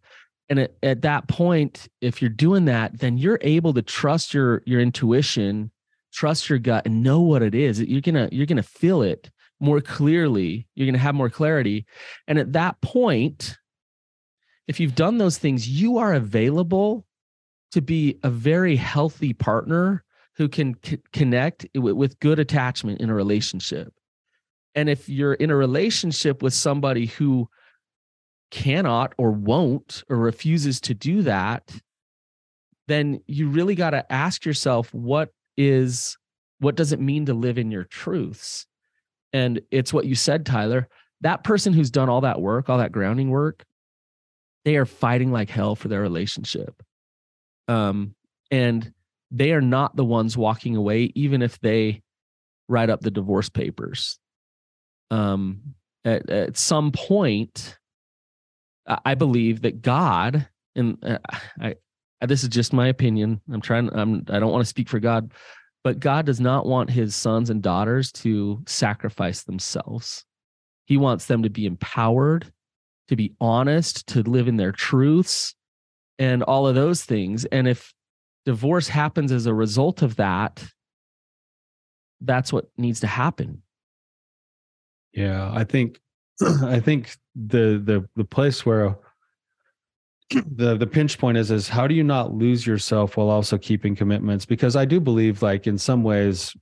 And 0.49 0.59
at, 0.59 0.75
at 0.81 1.01
that 1.01 1.27
point, 1.27 1.87
if 2.01 2.21
you're 2.21 2.29
doing 2.29 2.65
that, 2.65 2.99
then 2.99 3.17
you're 3.17 3.39
able 3.41 3.73
to 3.73 3.81
trust 3.81 4.33
your 4.33 4.63
your 4.65 4.79
intuition, 4.79 5.71
trust 6.13 6.49
your 6.49 6.59
gut, 6.59 6.85
and 6.85 7.03
know 7.03 7.21
what 7.21 7.41
it 7.41 7.55
is. 7.55 7.81
You're 7.81 8.01
gonna 8.01 8.29
you're 8.31 8.45
gonna 8.45 8.63
feel 8.63 9.01
it 9.01 9.29
more 9.59 9.81
clearly. 9.81 10.67
You're 10.75 10.87
gonna 10.87 10.97
have 10.99 11.15
more 11.15 11.29
clarity. 11.29 11.85
And 12.27 12.37
at 12.39 12.53
that 12.53 12.79
point, 12.81 13.57
if 14.67 14.79
you've 14.79 14.95
done 14.95 15.17
those 15.17 15.37
things, 15.37 15.67
you 15.67 15.97
are 15.97 16.13
available 16.13 17.05
to 17.71 17.81
be 17.81 18.19
a 18.23 18.29
very 18.29 18.75
healthy 18.75 19.33
partner 19.33 20.03
who 20.35 20.47
can 20.47 20.75
c- 20.83 20.99
connect 21.11 21.65
with, 21.75 21.93
with 21.93 22.19
good 22.19 22.39
attachment 22.39 23.01
in 23.01 23.09
a 23.09 23.13
relationship. 23.13 23.93
And 24.75 24.89
if 24.89 25.09
you're 25.09 25.33
in 25.33 25.49
a 25.49 25.55
relationship 25.55 26.43
with 26.43 26.53
somebody 26.53 27.07
who 27.07 27.49
cannot 28.51 29.13
or 29.17 29.31
won't 29.31 30.03
or 30.09 30.17
refuses 30.17 30.79
to 30.81 30.93
do 30.93 31.23
that, 31.23 31.71
then 32.87 33.21
you 33.27 33.49
really 33.49 33.75
got 33.75 33.89
to 33.89 34.11
ask 34.11 34.45
yourself 34.45 34.93
what 34.93 35.31
is 35.57 36.17
what 36.59 36.75
does 36.75 36.91
it 36.91 36.99
mean 36.99 37.25
to 37.25 37.33
live 37.33 37.57
in 37.57 37.69
your 37.69 37.83
truths? 37.83 38.65
And 39.33 39.61
it's 39.69 39.93
what 39.93 40.05
you 40.05 40.15
said, 40.15 40.45
Tyler. 40.45 40.87
That 41.21 41.43
person 41.43 41.73
who's 41.73 41.91
done 41.91 42.09
all 42.09 42.21
that 42.21 42.41
work, 42.41 42.69
all 42.69 42.77
that 42.79 42.91
grounding 42.91 43.29
work, 43.29 43.65
they 44.67 44.75
are 44.75 44.85
fighting 44.85 45.31
like 45.31 45.49
hell 45.49 45.77
for 45.77 45.87
their 45.87 46.01
relationship. 46.01 46.83
Um, 47.69 48.15
and 48.51 48.91
they 49.31 49.53
are 49.53 49.61
not 49.61 49.95
the 49.95 50.03
ones 50.03 50.35
walking 50.37 50.75
away, 50.75 51.13
even 51.15 51.41
if 51.41 51.57
they 51.61 52.01
write 52.67 52.89
up 52.89 52.99
the 52.99 53.09
divorce 53.09 53.47
papers. 53.47 54.19
Um, 55.09 55.75
at, 56.03 56.29
at 56.29 56.57
some 56.57 56.91
point, 56.91 57.77
I 58.85 59.15
believe 59.15 59.61
that 59.61 59.81
God, 59.81 60.49
and 60.75 60.97
uh, 61.01 61.19
I, 61.61 61.75
I, 62.21 62.25
this 62.25 62.43
is 62.43 62.49
just 62.49 62.73
my 62.73 62.89
opinion. 62.89 63.39
I'm 63.49 63.61
trying. 63.61 63.89
I'm. 63.93 64.25
I 64.27 64.37
don't 64.39 64.51
want 64.51 64.63
to 64.63 64.69
speak 64.69 64.89
for 64.89 64.99
God, 64.99 65.31
but 65.85 66.01
God 66.01 66.25
does 66.25 66.41
not 66.41 66.65
want 66.65 66.89
His 66.89 67.15
sons 67.15 67.49
and 67.49 67.61
daughters 67.61 68.11
to 68.23 68.63
sacrifice 68.67 69.43
themselves. 69.43 70.25
He 70.87 70.97
wants 70.97 71.25
them 71.25 71.43
to 71.43 71.49
be 71.49 71.65
empowered, 71.65 72.51
to 73.07 73.15
be 73.15 73.33
honest, 73.39 74.07
to 74.07 74.21
live 74.23 74.47
in 74.47 74.57
their 74.57 74.71
truths, 74.71 75.55
and 76.19 76.43
all 76.43 76.67
of 76.67 76.75
those 76.75 77.03
things. 77.03 77.45
And 77.45 77.67
if 77.67 77.93
divorce 78.45 78.87
happens 78.87 79.31
as 79.31 79.45
a 79.45 79.53
result 79.53 80.01
of 80.01 80.15
that, 80.17 80.63
that's 82.21 82.51
what 82.51 82.65
needs 82.77 83.01
to 83.01 83.07
happen. 83.07 83.61
Yeah, 85.13 85.51
I 85.53 85.63
think 85.63 85.99
I 86.63 86.79
think 86.79 87.15
the 87.35 87.81
the 87.83 88.07
the 88.15 88.23
place 88.23 88.65
where 88.65 88.97
the 90.29 90.75
the 90.75 90.87
pinch 90.87 91.17
point 91.17 91.37
is 91.37 91.51
is 91.51 91.69
how 91.69 91.87
do 91.87 91.95
you 91.95 92.03
not 92.03 92.33
lose 92.33 92.67
yourself 92.67 93.15
while 93.15 93.29
also 93.29 93.57
keeping 93.57 93.95
commitments 93.95 94.45
because 94.45 94.75
i 94.75 94.83
do 94.83 94.99
believe 94.99 95.41
like 95.41 95.67
in 95.67 95.77
some 95.77 96.03
ways 96.03 96.53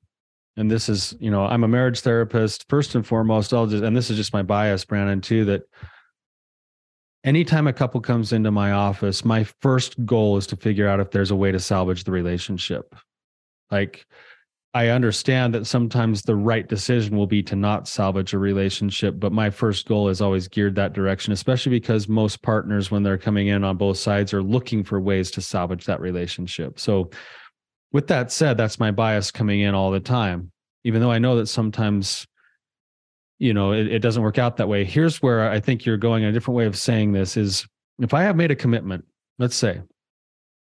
and 0.56 0.70
this 0.70 0.88
is 0.88 1.16
you 1.20 1.32
know 1.32 1.46
i'm 1.46 1.64
a 1.64 1.68
marriage 1.68 2.02
therapist 2.02 2.66
first 2.70 2.94
and 2.94 3.08
foremost 3.08 3.54
i'll 3.54 3.66
just 3.66 3.84
and 3.84 3.98
this 3.98 4.12
is 4.12 4.18
just 4.18 4.34
my 4.34 4.44
bias 4.44 4.86
brandon 4.86 5.20
too 5.20 5.46
that 5.46 5.64
anytime 7.26 7.68
a 7.68 7.74
couple 7.74 8.00
comes 8.00 8.32
into 8.32 8.52
my 8.52 8.72
office 8.72 9.26
my 9.26 9.44
first 9.62 10.04
goal 10.06 10.38
is 10.38 10.48
to 10.48 10.56
figure 10.56 10.88
out 10.88 11.00
if 11.00 11.12
there's 11.12 11.32
a 11.32 11.36
way 11.36 11.52
to 11.52 11.60
salvage 11.60 12.04
the 12.06 12.12
relationship 12.12 12.96
like 13.72 14.06
I 14.76 14.90
understand 14.90 15.54
that 15.54 15.66
sometimes 15.66 16.22
the 16.22 16.36
right 16.36 16.68
decision 16.68 17.16
will 17.16 17.28
be 17.28 17.42
to 17.44 17.56
not 17.56 17.88
salvage 17.88 18.34
a 18.34 18.38
relationship, 18.38 19.18
but 19.18 19.32
my 19.32 19.50
first 19.50 19.88
goal 19.88 20.10
is 20.10 20.20
always 20.20 20.50
geared 20.50 20.76
that 20.76 20.92
direction, 20.92 21.32
especially 21.32 21.70
because 21.70 22.10
most 22.10 22.42
partners, 22.42 22.92
when 22.92 23.02
they're 23.02 23.18
coming 23.18 23.48
in 23.48 23.64
on 23.64 23.78
both 23.78 23.98
sides, 23.98 24.34
are 24.34 24.44
looking 24.44 24.84
for 24.84 25.00
ways 25.00 25.32
to 25.32 25.42
salvage 25.42 25.86
that 25.86 26.02
relationship. 26.02 26.78
So, 26.78 27.10
with 27.94 28.08
that 28.08 28.34
said, 28.34 28.58
that's 28.58 28.78
my 28.78 28.92
bias 28.92 29.32
coming 29.32 29.62
in 29.62 29.74
all 29.74 29.92
the 29.92 30.02
time, 30.02 30.52
even 30.84 31.00
though 31.00 31.12
I 31.12 31.20
know 31.20 31.38
that 31.38 31.48
sometimes, 31.48 32.28
you 33.40 33.54
know, 33.54 33.74
it, 33.74 33.88
it 33.88 34.00
doesn't 34.00 34.24
work 34.24 34.38
out 34.38 34.58
that 34.58 34.70
way. 34.70 34.86
Here's 34.86 35.22
where 35.22 35.50
I 35.50 35.60
think 35.60 35.86
you're 35.86 35.98
going 35.98 36.24
a 36.24 36.32
different 36.32 36.58
way 36.58 36.66
of 36.66 36.78
saying 36.78 37.12
this 37.12 37.38
is 37.38 37.68
if 38.00 38.14
I 38.14 38.24
have 38.24 38.36
made 38.36 38.52
a 38.52 38.56
commitment, 38.56 39.06
let's 39.40 39.56
say, 39.56 39.82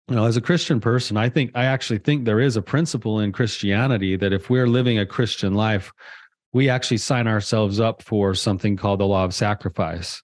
you 0.07 0.15
know, 0.15 0.25
as 0.25 0.37
a 0.37 0.41
Christian 0.41 0.79
person, 0.79 1.17
I 1.17 1.29
think 1.29 1.51
I 1.55 1.65
actually 1.65 1.99
think 1.99 2.25
there 2.25 2.39
is 2.39 2.55
a 2.55 2.61
principle 2.61 3.19
in 3.19 3.31
Christianity 3.31 4.15
that 4.17 4.33
if 4.33 4.49
we're 4.49 4.67
living 4.67 4.99
a 4.99 5.05
Christian 5.05 5.55
life, 5.55 5.91
we 6.53 6.69
actually 6.69 6.97
sign 6.97 7.27
ourselves 7.27 7.79
up 7.79 8.01
for 8.01 8.33
something 8.35 8.77
called 8.77 8.99
the 8.99 9.05
law 9.05 9.25
of 9.25 9.33
sacrifice. 9.33 10.21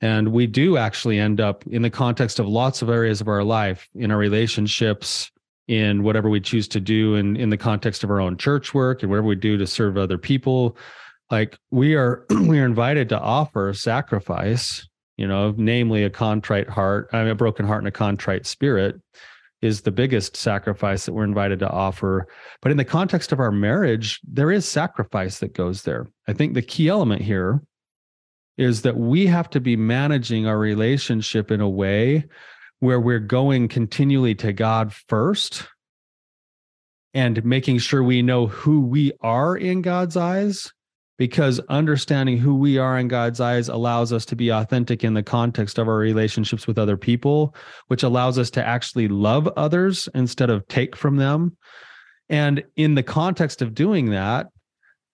And 0.00 0.28
we 0.28 0.46
do 0.46 0.76
actually 0.76 1.18
end 1.18 1.40
up 1.40 1.66
in 1.66 1.82
the 1.82 1.90
context 1.90 2.38
of 2.38 2.46
lots 2.46 2.82
of 2.82 2.88
areas 2.88 3.20
of 3.20 3.28
our 3.28 3.42
life, 3.42 3.88
in 3.94 4.10
our 4.10 4.18
relationships, 4.18 5.30
in 5.68 6.02
whatever 6.02 6.28
we 6.28 6.40
choose 6.40 6.68
to 6.68 6.80
do, 6.80 7.16
and 7.16 7.36
in 7.36 7.50
the 7.50 7.56
context 7.56 8.04
of 8.04 8.10
our 8.10 8.20
own 8.20 8.36
church 8.36 8.74
work 8.74 9.02
and 9.02 9.10
whatever 9.10 9.26
we 9.26 9.34
do 9.34 9.56
to 9.56 9.66
serve 9.66 9.96
other 9.96 10.18
people. 10.18 10.76
Like 11.30 11.58
we 11.70 11.94
are, 11.94 12.24
we 12.30 12.58
are 12.60 12.66
invited 12.66 13.08
to 13.10 13.20
offer 13.20 13.72
sacrifice 13.74 14.86
you 15.16 15.26
know, 15.26 15.54
namely 15.56 16.04
a 16.04 16.10
contrite 16.10 16.68
heart, 16.68 17.08
I 17.12 17.22
mean, 17.22 17.28
a 17.28 17.34
broken 17.34 17.66
heart 17.66 17.80
and 17.80 17.88
a 17.88 17.92
contrite 17.92 18.46
spirit 18.46 19.00
is 19.62 19.80
the 19.80 19.90
biggest 19.90 20.36
sacrifice 20.36 21.06
that 21.06 21.14
we're 21.14 21.24
invited 21.24 21.58
to 21.60 21.70
offer. 21.70 22.26
But 22.60 22.70
in 22.70 22.76
the 22.76 22.84
context 22.84 23.32
of 23.32 23.40
our 23.40 23.50
marriage, 23.50 24.20
there 24.22 24.52
is 24.52 24.68
sacrifice 24.68 25.38
that 25.38 25.54
goes 25.54 25.82
there. 25.82 26.06
I 26.28 26.34
think 26.34 26.52
the 26.52 26.62
key 26.62 26.88
element 26.88 27.22
here 27.22 27.62
is 28.58 28.82
that 28.82 28.96
we 28.96 29.26
have 29.26 29.48
to 29.50 29.60
be 29.60 29.76
managing 29.76 30.46
our 30.46 30.58
relationship 30.58 31.50
in 31.50 31.60
a 31.60 31.68
way 31.68 32.24
where 32.80 33.00
we're 33.00 33.18
going 33.18 33.68
continually 33.68 34.34
to 34.34 34.52
God 34.52 34.92
first 35.08 35.66
and 37.14 37.42
making 37.44 37.78
sure 37.78 38.02
we 38.02 38.20
know 38.20 38.46
who 38.46 38.82
we 38.82 39.12
are 39.22 39.56
in 39.56 39.80
God's 39.80 40.18
eyes 40.18 40.70
because 41.18 41.60
understanding 41.68 42.36
who 42.36 42.54
we 42.54 42.78
are 42.78 42.98
in 42.98 43.08
God's 43.08 43.40
eyes 43.40 43.68
allows 43.68 44.12
us 44.12 44.26
to 44.26 44.36
be 44.36 44.50
authentic 44.50 45.02
in 45.02 45.14
the 45.14 45.22
context 45.22 45.78
of 45.78 45.88
our 45.88 45.96
relationships 45.96 46.66
with 46.66 46.78
other 46.78 46.96
people, 46.96 47.54
which 47.86 48.02
allows 48.02 48.38
us 48.38 48.50
to 48.50 48.64
actually 48.64 49.08
love 49.08 49.48
others 49.56 50.08
instead 50.14 50.50
of 50.50 50.66
take 50.68 50.94
from 50.94 51.16
them. 51.16 51.56
And 52.28 52.62
in 52.76 52.94
the 52.94 53.02
context 53.02 53.62
of 53.62 53.74
doing 53.74 54.10
that, 54.10 54.48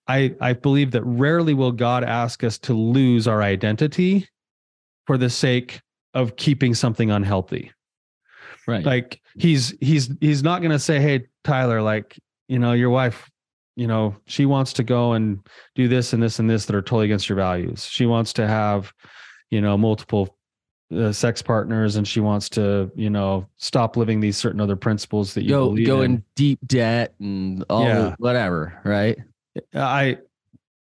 I, 0.08 0.34
I 0.40 0.54
believe 0.54 0.90
that 0.92 1.04
rarely 1.04 1.54
will 1.54 1.72
God 1.72 2.02
ask 2.02 2.42
us 2.42 2.58
to 2.60 2.74
lose 2.74 3.28
our 3.28 3.42
identity 3.42 4.28
for 5.06 5.16
the 5.16 5.30
sake 5.30 5.80
of 6.14 6.36
keeping 6.36 6.74
something 6.74 7.10
unhealthy. 7.10 7.70
Right. 8.66 8.84
Like 8.84 9.20
he's 9.36 9.74
he's 9.80 10.10
he's 10.20 10.42
not 10.42 10.62
gonna 10.62 10.78
say, 10.78 11.00
Hey, 11.00 11.26
Tyler, 11.44 11.82
like, 11.82 12.18
you 12.48 12.58
know, 12.58 12.72
your 12.72 12.90
wife 12.90 13.28
you 13.76 13.86
know 13.86 14.14
she 14.26 14.44
wants 14.46 14.72
to 14.72 14.82
go 14.82 15.12
and 15.12 15.38
do 15.74 15.88
this 15.88 16.12
and 16.12 16.22
this 16.22 16.38
and 16.38 16.48
this 16.48 16.66
that 16.66 16.74
are 16.76 16.82
totally 16.82 17.06
against 17.06 17.28
your 17.28 17.36
values 17.36 17.84
she 17.84 18.06
wants 18.06 18.32
to 18.32 18.46
have 18.46 18.92
you 19.50 19.60
know 19.60 19.76
multiple 19.76 20.36
uh, 20.94 21.10
sex 21.10 21.40
partners 21.40 21.96
and 21.96 22.06
she 22.06 22.20
wants 22.20 22.50
to 22.50 22.90
you 22.94 23.08
know 23.08 23.46
stop 23.56 23.96
living 23.96 24.20
these 24.20 24.36
certain 24.36 24.60
other 24.60 24.76
principles 24.76 25.32
that 25.32 25.42
you 25.42 25.48
go 25.48 25.68
believe 25.68 25.86
go 25.86 26.02
in. 26.02 26.16
in 26.16 26.24
deep 26.36 26.58
debt 26.66 27.14
and 27.18 27.64
all 27.70 27.84
Yeah. 27.86 28.14
whatever 28.18 28.78
right 28.84 29.16
i 29.74 30.18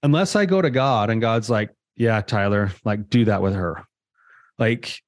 unless 0.03 0.35
i 0.35 0.45
go 0.45 0.61
to 0.61 0.69
god 0.69 1.09
and 1.09 1.21
god's 1.21 1.49
like 1.49 1.69
yeah 1.95 2.19
tyler 2.21 2.71
like 2.83 3.09
do 3.09 3.23
that 3.25 3.41
with 3.41 3.53
her 3.53 3.85
like 4.59 5.01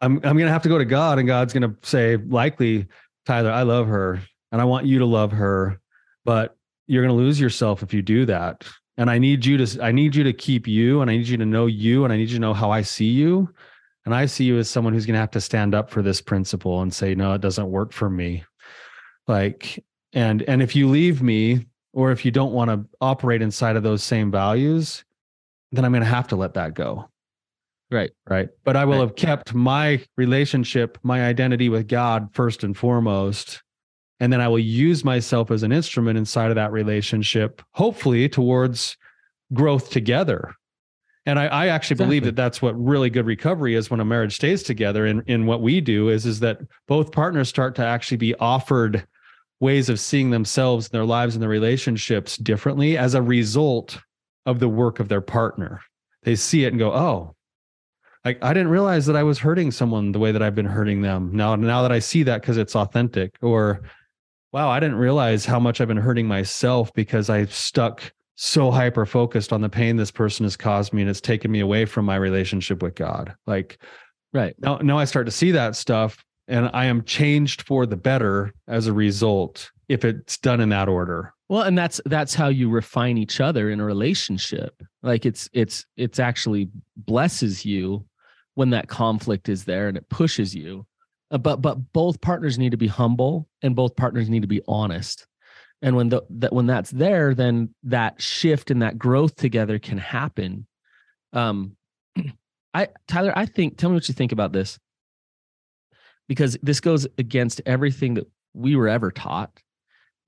i'm 0.00 0.16
i'm 0.22 0.38
gonna 0.38 0.50
have 0.50 0.62
to 0.62 0.68
go 0.68 0.78
to 0.78 0.84
god 0.84 1.18
and 1.18 1.26
god's 1.26 1.52
gonna 1.52 1.74
say 1.82 2.16
likely 2.16 2.86
tyler 3.26 3.50
i 3.50 3.62
love 3.62 3.88
her 3.88 4.20
and 4.52 4.60
i 4.60 4.64
want 4.64 4.86
you 4.86 5.00
to 5.00 5.06
love 5.06 5.32
her 5.32 5.80
but 6.24 6.56
you're 6.86 7.02
going 7.04 7.16
to 7.16 7.22
lose 7.22 7.40
yourself 7.40 7.82
if 7.82 7.94
you 7.94 8.02
do 8.02 8.26
that. 8.26 8.66
And 8.98 9.10
i 9.10 9.18
need 9.18 9.46
you 9.46 9.56
to 9.64 9.82
i 9.82 9.90
need 9.90 10.14
you 10.14 10.22
to 10.24 10.32
keep 10.34 10.68
you 10.68 11.00
and 11.00 11.10
i 11.10 11.16
need 11.16 11.26
you 11.26 11.38
to 11.38 11.46
know 11.46 11.64
you 11.66 12.04
and 12.04 12.12
i 12.12 12.16
need 12.16 12.28
you 12.28 12.36
to 12.36 12.40
know 12.40 12.52
how 12.54 12.70
i 12.70 12.82
see 12.82 13.06
you. 13.10 13.48
And 14.04 14.14
i 14.14 14.26
see 14.26 14.44
you 14.44 14.58
as 14.58 14.68
someone 14.68 14.92
who's 14.92 15.06
going 15.06 15.14
to 15.14 15.20
have 15.20 15.30
to 15.32 15.40
stand 15.40 15.74
up 15.74 15.90
for 15.90 16.02
this 16.02 16.20
principle 16.20 16.82
and 16.82 16.92
say 16.92 17.14
no 17.14 17.32
it 17.32 17.40
doesn't 17.40 17.70
work 17.70 17.92
for 17.92 18.10
me. 18.10 18.44
Like 19.26 19.82
and 20.12 20.42
and 20.42 20.60
if 20.62 20.76
you 20.76 20.88
leave 20.88 21.22
me 21.22 21.66
or 21.94 22.10
if 22.12 22.24
you 22.24 22.30
don't 22.30 22.52
want 22.52 22.70
to 22.70 22.84
operate 23.00 23.40
inside 23.42 23.76
of 23.76 23.82
those 23.82 24.02
same 24.02 24.30
values 24.30 25.04
then 25.72 25.84
i'm 25.86 25.92
going 25.92 26.02
to 26.02 26.08
have 26.08 26.28
to 26.28 26.36
let 26.36 26.54
that 26.54 26.74
go. 26.74 27.08
Right. 27.90 28.10
Right? 28.28 28.48
But 28.64 28.76
i 28.76 28.84
will 28.84 28.98
Right. 28.98 29.00
have 29.00 29.16
kept 29.16 29.54
my 29.54 30.04
relationship 30.18 30.98
my 31.02 31.24
identity 31.24 31.70
with 31.70 31.88
god 31.88 32.28
first 32.34 32.62
and 32.62 32.76
foremost 32.76 33.62
and 34.22 34.32
then 34.32 34.40
i 34.40 34.46
will 34.46 34.58
use 34.58 35.04
myself 35.04 35.50
as 35.50 35.64
an 35.64 35.72
instrument 35.72 36.16
inside 36.16 36.50
of 36.50 36.54
that 36.54 36.70
relationship 36.70 37.60
hopefully 37.72 38.28
towards 38.28 38.96
growth 39.52 39.90
together. 39.90 40.54
And 41.26 41.38
i, 41.38 41.46
I 41.46 41.66
actually 41.68 41.96
believe 41.96 42.24
that 42.24 42.36
that's 42.36 42.62
what 42.62 42.80
really 42.82 43.10
good 43.10 43.26
recovery 43.26 43.74
is 43.74 43.90
when 43.90 44.00
a 44.00 44.04
marriage 44.04 44.36
stays 44.36 44.62
together 44.62 45.06
and 45.06 45.22
in 45.26 45.46
what 45.46 45.60
we 45.60 45.80
do 45.80 46.08
is 46.08 46.24
is 46.24 46.40
that 46.40 46.60
both 46.86 47.12
partners 47.12 47.48
start 47.48 47.74
to 47.76 47.84
actually 47.84 48.16
be 48.16 48.34
offered 48.36 49.06
ways 49.60 49.88
of 49.88 50.00
seeing 50.00 50.30
themselves 50.30 50.86
and 50.86 50.92
their 50.92 51.04
lives 51.04 51.34
and 51.34 51.42
their 51.42 51.48
relationships 51.48 52.36
differently 52.36 52.96
as 52.96 53.14
a 53.14 53.22
result 53.22 53.98
of 54.46 54.58
the 54.60 54.68
work 54.68 54.98
of 54.98 55.08
their 55.08 55.20
partner. 55.20 55.80
They 56.22 56.36
see 56.36 56.64
it 56.64 56.72
and 56.72 56.78
go 56.78 56.92
oh 56.92 57.34
like 58.24 58.42
I 58.42 58.52
didn't 58.52 58.70
realize 58.70 59.06
that 59.06 59.16
I 59.16 59.22
was 59.22 59.38
hurting 59.38 59.70
someone 59.72 60.12
the 60.12 60.18
way 60.18 60.32
that 60.32 60.42
I've 60.42 60.54
been 60.54 60.66
hurting 60.66 61.02
them. 61.02 61.30
Now, 61.32 61.56
now 61.56 61.82
that 61.82 61.92
I 61.92 61.98
see 61.98 62.22
that 62.24 62.40
because 62.40 62.56
it's 62.56 62.76
authentic, 62.76 63.36
or 63.42 63.82
wow, 64.52 64.68
I 64.68 64.80
didn't 64.80 64.96
realize 64.96 65.46
how 65.46 65.58
much 65.58 65.80
I've 65.80 65.88
been 65.88 65.96
hurting 65.96 66.26
myself 66.26 66.92
because 66.94 67.30
I've 67.30 67.52
stuck 67.54 68.12
so 68.34 68.70
hyper 68.70 69.06
focused 69.06 69.52
on 69.52 69.60
the 69.60 69.68
pain 69.68 69.96
this 69.96 70.10
person 70.10 70.44
has 70.44 70.56
caused 70.56 70.92
me 70.92 71.02
and 71.02 71.10
it's 71.10 71.20
taken 71.20 71.50
me 71.50 71.60
away 71.60 71.84
from 71.84 72.04
my 72.04 72.16
relationship 72.16 72.82
with 72.82 72.94
God. 72.94 73.34
Like 73.46 73.78
right 74.32 74.54
now, 74.58 74.78
now 74.78 74.98
I 74.98 75.04
start 75.04 75.26
to 75.26 75.32
see 75.32 75.52
that 75.52 75.76
stuff 75.76 76.24
and 76.48 76.70
I 76.72 76.86
am 76.86 77.04
changed 77.04 77.62
for 77.62 77.86
the 77.86 77.96
better 77.96 78.52
as 78.66 78.86
a 78.86 78.92
result 78.92 79.70
if 79.88 80.04
it's 80.04 80.38
done 80.38 80.60
in 80.60 80.70
that 80.70 80.88
order. 80.88 81.34
well 81.48 81.62
and 81.62 81.76
that's 81.76 82.00
that's 82.06 82.34
how 82.34 82.48
you 82.48 82.70
refine 82.70 83.18
each 83.18 83.40
other 83.40 83.70
in 83.70 83.80
a 83.80 83.84
relationship 83.84 84.82
like 85.02 85.26
it's 85.26 85.48
it's 85.52 85.84
it's 85.96 86.18
actually 86.18 86.68
blesses 86.96 87.64
you 87.64 88.04
when 88.54 88.70
that 88.70 88.88
conflict 88.88 89.48
is 89.48 89.64
there 89.64 89.88
and 89.88 89.96
it 89.96 90.08
pushes 90.08 90.54
you 90.54 90.86
but 91.38 91.62
but 91.62 91.92
both 91.92 92.20
partners 92.20 92.58
need 92.58 92.70
to 92.70 92.76
be 92.76 92.86
humble 92.86 93.48
and 93.62 93.74
both 93.76 93.96
partners 93.96 94.28
need 94.28 94.42
to 94.42 94.48
be 94.48 94.62
honest 94.68 95.26
and 95.80 95.96
when 95.96 96.08
the, 96.08 96.22
that 96.30 96.52
when 96.52 96.66
that's 96.66 96.90
there 96.90 97.34
then 97.34 97.74
that 97.82 98.20
shift 98.20 98.70
and 98.70 98.82
that 98.82 98.98
growth 98.98 99.34
together 99.36 99.78
can 99.78 99.98
happen 99.98 100.66
um 101.32 101.76
i 102.74 102.88
tyler 103.08 103.32
i 103.36 103.46
think 103.46 103.76
tell 103.76 103.90
me 103.90 103.94
what 103.94 104.08
you 104.08 104.14
think 104.14 104.32
about 104.32 104.52
this 104.52 104.78
because 106.28 106.56
this 106.62 106.80
goes 106.80 107.06
against 107.18 107.60
everything 107.66 108.14
that 108.14 108.26
we 108.54 108.76
were 108.76 108.88
ever 108.88 109.10
taught 109.10 109.50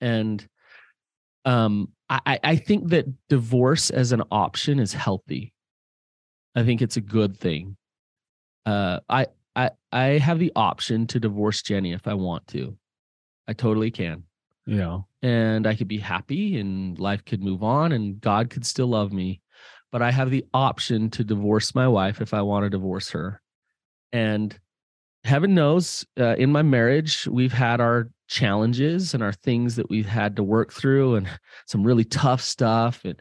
and 0.00 0.46
um 1.44 1.88
I, 2.08 2.20
I- 2.26 2.40
I 2.44 2.56
think 2.56 2.88
that 2.90 3.06
divorce 3.28 3.88
as 3.90 4.12
an 4.12 4.22
option 4.30 4.78
is 4.78 4.92
healthy. 4.92 5.54
I 6.54 6.62
think 6.62 6.82
it's 6.82 6.98
a 6.98 7.00
good 7.00 7.38
thing. 7.38 7.78
Uh, 8.66 9.00
I 9.08 9.26
I 9.56 9.70
I 9.92 10.04
have 10.18 10.38
the 10.38 10.52
option 10.56 11.06
to 11.08 11.20
divorce 11.20 11.62
Jenny 11.62 11.92
if 11.92 12.06
I 12.06 12.14
want 12.14 12.46
to. 12.48 12.76
I 13.46 13.52
totally 13.52 13.90
can, 13.90 14.24
Yeah. 14.66 15.00
and 15.22 15.66
I 15.66 15.74
could 15.74 15.88
be 15.88 15.98
happy, 15.98 16.58
and 16.58 16.98
life 16.98 17.24
could 17.24 17.42
move 17.42 17.62
on, 17.62 17.92
and 17.92 18.20
God 18.20 18.50
could 18.50 18.64
still 18.64 18.86
love 18.88 19.12
me. 19.12 19.40
But 19.92 20.02
I 20.02 20.10
have 20.10 20.30
the 20.30 20.44
option 20.54 21.10
to 21.10 21.24
divorce 21.24 21.74
my 21.74 21.86
wife 21.86 22.20
if 22.20 22.32
I 22.34 22.42
want 22.42 22.64
to 22.64 22.70
divorce 22.70 23.10
her, 23.10 23.40
and 24.12 24.58
heaven 25.24 25.54
knows 25.54 26.04
uh, 26.18 26.34
in 26.36 26.52
my 26.52 26.62
marriage 26.62 27.26
we've 27.26 27.52
had 27.52 27.80
our 27.80 28.10
challenges 28.28 29.14
and 29.14 29.22
our 29.22 29.32
things 29.32 29.76
that 29.76 29.88
we've 29.90 30.06
had 30.06 30.36
to 30.36 30.42
work 30.42 30.72
through 30.72 31.16
and 31.16 31.28
some 31.66 31.84
really 31.84 32.04
tough 32.04 32.40
stuff 32.40 33.04
and 33.04 33.20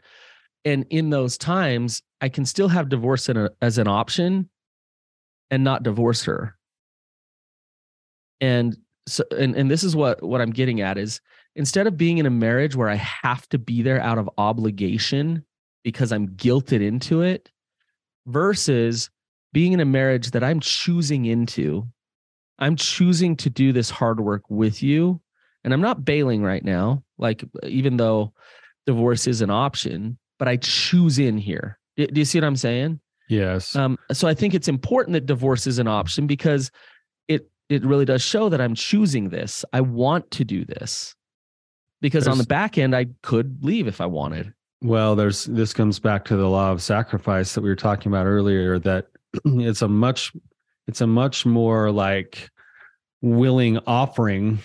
and 0.66 0.86
in 0.90 1.10
those 1.10 1.36
times 1.36 2.02
i 2.22 2.28
can 2.28 2.44
still 2.46 2.68
have 2.68 2.88
divorce 2.88 3.28
a, 3.28 3.50
as 3.60 3.76
an 3.78 3.86
option 3.86 4.48
and 5.54 5.62
not 5.62 5.84
divorce 5.84 6.24
her. 6.24 6.56
And 8.40 8.76
so 9.06 9.22
and, 9.36 9.54
and 9.54 9.70
this 9.70 9.84
is 9.84 9.94
what 9.94 10.22
what 10.22 10.40
i'm 10.40 10.50
getting 10.50 10.80
at 10.80 10.96
is 10.98 11.20
instead 11.56 11.86
of 11.86 11.96
being 11.96 12.18
in 12.18 12.26
a 12.26 12.30
marriage 12.30 12.74
where 12.74 12.88
i 12.88 12.94
have 12.94 13.46
to 13.50 13.58
be 13.58 13.82
there 13.82 14.00
out 14.00 14.18
of 14.18 14.30
obligation 14.38 15.44
because 15.82 16.10
i'm 16.10 16.28
guilted 16.28 16.82
into 16.82 17.20
it 17.20 17.50
versus 18.26 19.10
being 19.52 19.72
in 19.72 19.80
a 19.80 19.84
marriage 19.84 20.30
that 20.30 20.42
i'm 20.42 20.58
choosing 20.58 21.26
into 21.26 21.86
i'm 22.58 22.76
choosing 22.76 23.36
to 23.36 23.50
do 23.50 23.72
this 23.72 23.90
hard 23.90 24.20
work 24.20 24.42
with 24.48 24.82
you 24.82 25.20
and 25.64 25.74
i'm 25.74 25.82
not 25.82 26.04
bailing 26.04 26.42
right 26.42 26.64
now 26.64 27.02
like 27.18 27.44
even 27.64 27.98
though 27.98 28.32
divorce 28.86 29.26
is 29.26 29.42
an 29.42 29.50
option 29.50 30.18
but 30.38 30.48
i 30.48 30.56
choose 30.56 31.18
in 31.18 31.36
here. 31.36 31.78
Do, 31.96 32.06
do 32.06 32.20
you 32.20 32.24
see 32.24 32.38
what 32.38 32.46
i'm 32.46 32.56
saying 32.56 33.00
yes 33.28 33.74
um, 33.76 33.98
so 34.12 34.28
i 34.28 34.34
think 34.34 34.54
it's 34.54 34.68
important 34.68 35.14
that 35.14 35.26
divorce 35.26 35.66
is 35.66 35.78
an 35.78 35.88
option 35.88 36.26
because 36.26 36.70
it 37.28 37.48
it 37.68 37.84
really 37.84 38.04
does 38.04 38.22
show 38.22 38.48
that 38.48 38.60
I'm 38.60 38.74
choosing 38.74 39.30
this. 39.30 39.64
I 39.72 39.80
want 39.80 40.30
to 40.32 40.44
do 40.44 40.64
this 40.64 41.14
because 42.00 42.24
there's, 42.24 42.32
on 42.32 42.38
the 42.38 42.46
back 42.46 42.78
end, 42.78 42.94
I 42.94 43.06
could 43.22 43.64
leave 43.64 43.86
if 43.86 44.00
I 44.00 44.06
wanted. 44.06 44.52
Well, 44.82 45.16
there's 45.16 45.44
this 45.44 45.72
comes 45.72 45.98
back 45.98 46.24
to 46.26 46.36
the 46.36 46.48
law 46.48 46.70
of 46.70 46.82
sacrifice 46.82 47.54
that 47.54 47.62
we 47.62 47.68
were 47.68 47.76
talking 47.76 48.10
about 48.12 48.26
earlier. 48.26 48.78
That 48.78 49.06
it's 49.44 49.82
a 49.82 49.88
much 49.88 50.32
it's 50.86 51.00
a 51.00 51.06
much 51.06 51.46
more 51.46 51.90
like 51.90 52.50
willing 53.22 53.78
offering 53.86 54.58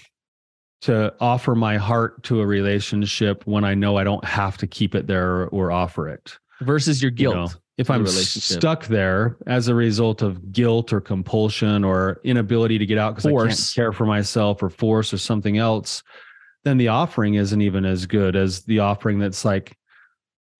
to 0.82 1.13
offer 1.19 1.56
my 1.56 1.78
heart 1.78 2.24
to 2.24 2.41
a 2.41 2.45
relationship 2.45 3.45
when 3.45 3.63
I 3.63 3.74
know 3.74 3.98
I 3.98 4.04
don't 4.04 4.24
have 4.24 4.58
to 4.58 4.67
keep 4.67 4.95
it 4.95 5.08
there 5.08 5.48
or 5.48 5.72
offer 5.72 6.10
it 6.10 6.38
versus 6.62 7.02
your 7.02 7.12
guilt. 7.12 7.36
You 7.36 7.41
know? 7.41 7.50
If 7.80 7.89
I'm 7.89 8.06
stuck 8.06 8.88
there 8.88 9.38
as 9.48 9.70
a 9.70 9.74
result 9.74 10.22
of 10.22 10.52
guilt 10.52 10.92
or 10.92 11.00
compulsion 11.00 11.86
or 11.86 12.20
inability 12.26 12.78
to 12.78 12.86
get 12.86 12.98
out 12.98 13.15
because 13.15 13.26
I 13.26 13.48
can't 13.48 13.72
care 13.74 13.94
for 13.94 14.06
myself 14.06 14.62
or 14.62 14.70
force 14.70 15.13
or 15.13 15.18
something 15.18 15.58
else, 15.58 16.04
then 16.65 16.78
the 16.78 16.89
offering 16.89 17.36
isn't 17.36 17.62
even 17.62 17.86
as 17.86 18.06
good 18.06 18.36
as 18.36 18.63
the 18.63 18.80
offering 18.80 19.20
that's 19.20 19.46
like, 19.46 19.78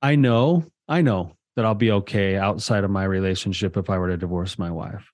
I 0.01 0.15
know, 0.15 0.63
I 0.88 1.01
know 1.01 1.36
that 1.58 1.65
I'll 1.65 1.75
be 1.75 1.91
okay 1.91 2.38
outside 2.38 2.86
of 2.86 2.89
my 2.89 3.03
relationship 3.03 3.75
if 3.75 3.89
I 3.89 3.97
were 3.97 4.08
to 4.08 4.15
divorce 4.15 4.58
my 4.58 4.71
wife. 4.71 5.12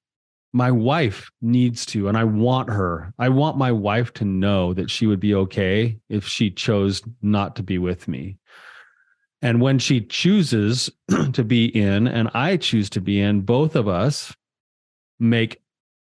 My 0.54 0.70
wife 0.70 1.32
needs 1.42 1.88
to, 1.88 2.08
and 2.08 2.16
I 2.16 2.24
want 2.24 2.70
her. 2.70 3.16
I 3.18 3.30
want 3.30 3.58
my 3.58 3.72
wife 3.72 4.14
to 4.14 4.26
know 4.26 4.76
that 4.76 4.92
she 4.92 5.08
would 5.08 5.20
be 5.20 5.34
okay 5.34 5.98
if 6.08 6.28
she 6.28 6.52
chose 6.52 7.02
not 7.24 7.56
to 7.56 7.64
be 7.64 7.80
with 7.80 8.08
me. 8.08 8.38
And 9.42 9.62
when 9.62 9.80
she 9.80 10.02
chooses 10.02 10.90
to 11.34 11.44
be 11.44 11.66
in 11.66 12.08
and 12.08 12.30
I 12.34 12.58
choose 12.58 12.90
to 12.92 13.02
be 13.02 13.22
in, 13.22 13.42
both 13.42 13.76
of 13.76 13.88
us 13.88 14.34
make 15.20 15.62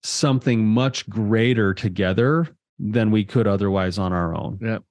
something 0.02 0.66
much 0.66 1.08
greater 1.08 1.74
together 1.74 2.48
than 2.78 3.10
we 3.10 3.24
could 3.24 3.46
otherwise 3.46 3.98
on 3.98 4.12
our 4.12 4.34
own. 4.34 4.58
Yep. 4.62 4.82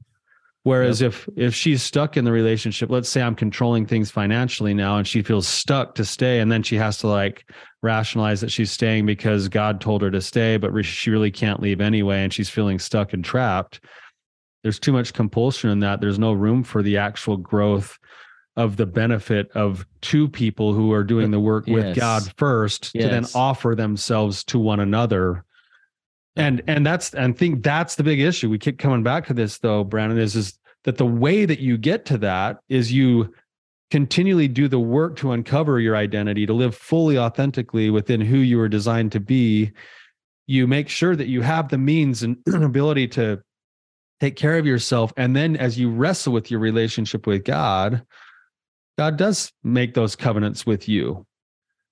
Whereas 0.63 1.00
yep. 1.00 1.10
if 1.10 1.30
if 1.36 1.56
she's 1.56 1.84
stuck 1.84 2.17
in 2.17 2.26
the 2.26 2.32
relationship, 2.32 2.89
let's 2.89 3.08
say 3.08 3.21
I'm 3.21 3.36
controlling 3.36 3.86
things 3.86 4.10
financially 4.10 4.74
now 4.74 4.98
and 4.98 5.08
she 5.08 5.21
feels 5.21 5.48
stuck 5.48 5.93
to 5.95 6.06
stay 6.06 6.39
and 6.39 6.52
then 6.52 6.63
she 6.63 6.76
has 6.76 6.98
to 7.00 7.08
like 7.08 7.48
rationalize 7.84 8.41
that 8.41 8.52
she's 8.52 8.71
staying 8.71 9.06
because 9.06 9.48
God 9.48 9.80
told 9.80 10.02
her 10.02 10.10
to 10.10 10.21
stay 10.21 10.58
but 10.58 10.74
she 10.84 11.12
really 11.12 11.30
can't 11.30 11.62
leave 11.62 11.82
anyway 11.82 12.24
and 12.24 12.34
she's 12.34 12.50
feeling 12.50 12.80
stuck 12.80 13.13
and 13.13 13.24
trapped. 13.24 13.80
There's 14.63 14.80
too 14.80 14.91
much 14.91 15.13
compulsion 15.13 15.69
in 15.69 15.82
that. 15.82 16.02
There's 16.02 16.17
no 16.17 16.34
room 16.34 16.63
for 16.63 16.82
the 16.82 16.98
actual 16.98 17.38
growth 17.38 18.00
of 18.56 18.78
the 18.78 18.86
benefit 18.86 19.52
of 19.52 19.86
two 20.02 20.30
people 20.30 20.74
who 20.74 20.94
are 20.94 21.04
doing 21.04 21.32
the 21.32 21.39
work 21.39 21.68
yes. 21.68 21.76
with 21.76 21.96
God 21.96 22.34
first 22.38 22.91
yes. 22.94 23.04
to 23.04 23.10
then 23.10 23.26
offer 23.36 23.76
themselves 23.76 24.44
to 24.46 24.60
one 24.60 24.80
another. 24.80 25.44
And 26.38 26.62
and 26.68 26.86
that's 26.86 27.13
and 27.13 27.38
think 27.38 27.63
that's 27.63 27.96
the 27.96 28.04
big 28.04 28.20
issue. 28.20 28.50
We 28.50 28.60
keep 28.60 28.80
coming 28.80 29.04
back 29.04 29.28
to 29.28 29.34
this 29.34 29.58
though, 29.60 29.84
Brandon, 29.84 30.18
is 30.18 30.36
is 30.36 30.58
that 30.84 30.98
the 30.98 31.06
way 31.06 31.46
that 31.46 31.60
you 31.60 31.78
get 31.78 32.06
to 32.06 32.18
that 32.20 32.60
is 32.70 32.91
you 32.91 33.34
continually 33.91 34.48
do 34.48 34.68
the 34.68 34.80
work 34.80 35.15
to 35.18 35.32
uncover 35.32 35.80
your 35.80 35.96
identity, 35.96 36.46
to 36.46 36.54
live 36.54 36.76
fully 36.76 37.18
authentically 37.18 37.89
within 37.89 38.22
who 38.22 38.38
you 38.38 38.58
were 38.58 38.70
designed 38.70 39.12
to 39.12 39.20
be. 39.20 39.72
You 40.48 40.68
make 40.68 40.89
sure 40.89 41.15
that 41.15 41.28
you 41.28 41.41
have 41.41 41.70
the 41.70 41.78
means 41.78 42.24
and 42.24 42.38
ability 42.48 43.08
to 43.10 43.41
take 44.20 44.36
care 44.36 44.58
of 44.58 44.65
yourself. 44.65 45.12
And 45.18 45.36
then 45.36 45.56
as 45.56 45.80
you 45.80 45.89
wrestle 45.89 46.34
with 46.34 46.52
your 46.52 46.60
relationship 46.60 47.28
with 47.28 47.44
God, 47.44 48.06
God 48.98 49.18
does 49.18 49.52
make 49.64 49.94
those 49.94 50.16
covenants 50.16 50.66
with 50.66 50.88
you. 50.88 51.26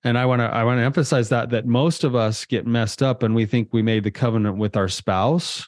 And 0.04 0.18
I 0.18 0.26
want 0.26 0.40
to 0.40 0.44
I 0.44 0.64
want 0.64 0.78
to 0.78 0.84
emphasize 0.84 1.30
that 1.30 1.50
that 1.50 1.66
most 1.66 2.04
of 2.04 2.14
us 2.14 2.44
get 2.44 2.66
messed 2.66 3.02
up 3.02 3.22
and 3.22 3.34
we 3.34 3.46
think 3.46 3.68
we 3.72 3.82
made 3.82 4.04
the 4.04 4.10
covenant 4.10 4.58
with 4.58 4.76
our 4.76 4.88
spouse 4.88 5.66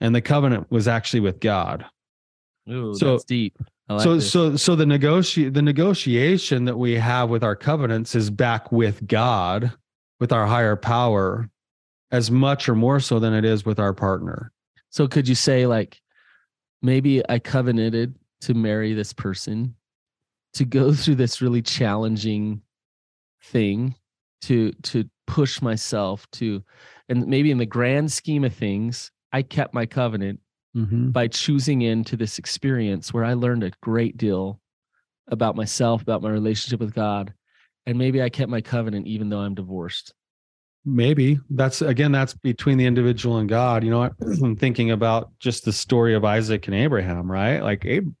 and 0.00 0.14
the 0.14 0.20
covenant 0.20 0.70
was 0.70 0.88
actually 0.88 1.20
with 1.20 1.38
God. 1.38 1.86
Ooh, 2.68 2.94
so, 2.94 3.12
that's 3.12 3.24
deep. 3.24 3.56
Like 3.88 4.02
so 4.02 4.14
this. 4.16 4.30
so 4.30 4.56
so 4.56 4.74
the 4.74 4.86
negotiate 4.86 5.54
the 5.54 5.62
negotiation 5.62 6.64
that 6.64 6.76
we 6.76 6.94
have 6.94 7.30
with 7.30 7.44
our 7.44 7.54
covenants 7.54 8.14
is 8.14 8.30
back 8.30 8.72
with 8.72 9.06
God, 9.06 9.72
with 10.18 10.32
our 10.32 10.46
higher 10.46 10.76
power, 10.76 11.48
as 12.10 12.30
much 12.30 12.68
or 12.68 12.74
more 12.74 12.98
so 12.98 13.20
than 13.20 13.32
it 13.32 13.44
is 13.44 13.64
with 13.64 13.78
our 13.78 13.94
partner. 13.94 14.50
So 14.90 15.06
could 15.06 15.28
you 15.28 15.34
say 15.36 15.66
like 15.66 16.00
maybe 16.82 17.22
I 17.28 17.38
covenanted 17.38 18.16
to 18.42 18.54
marry 18.54 18.92
this 18.92 19.12
person 19.12 19.76
to 20.54 20.64
go 20.64 20.92
through 20.94 21.16
this 21.16 21.40
really 21.40 21.62
challenging 21.62 22.62
thing 23.44 23.94
to 24.42 24.72
to 24.82 25.08
push 25.26 25.62
myself 25.62 26.26
to 26.32 26.62
and 27.08 27.26
maybe 27.26 27.50
in 27.50 27.58
the 27.58 27.66
grand 27.66 28.10
scheme 28.10 28.44
of 28.44 28.54
things 28.54 29.10
i 29.32 29.40
kept 29.40 29.72
my 29.72 29.86
covenant 29.86 30.40
mm-hmm. 30.76 31.10
by 31.10 31.26
choosing 31.26 31.82
into 31.82 32.16
this 32.16 32.38
experience 32.38 33.12
where 33.12 33.24
i 33.24 33.34
learned 33.34 33.62
a 33.62 33.72
great 33.82 34.16
deal 34.16 34.60
about 35.28 35.56
myself 35.56 36.02
about 36.02 36.22
my 36.22 36.30
relationship 36.30 36.80
with 36.80 36.94
god 36.94 37.32
and 37.86 37.98
maybe 37.98 38.22
i 38.22 38.28
kept 38.28 38.50
my 38.50 38.60
covenant 38.60 39.06
even 39.06 39.28
though 39.28 39.40
i'm 39.40 39.54
divorced. 39.54 40.14
Maybe. 40.84 41.38
That's 41.50 41.80
again 41.80 42.10
that's 42.10 42.34
between 42.34 42.76
the 42.76 42.86
individual 42.86 43.38
and 43.38 43.48
god. 43.48 43.84
You 43.84 43.90
know 43.90 44.02
i'm 44.42 44.56
thinking 44.56 44.90
about 44.90 45.30
just 45.38 45.64
the 45.64 45.72
story 45.72 46.14
of 46.14 46.24
isaac 46.24 46.66
and 46.66 46.74
abraham 46.74 47.30
right? 47.30 47.60
Like 47.60 47.86
Ab- 47.86 48.14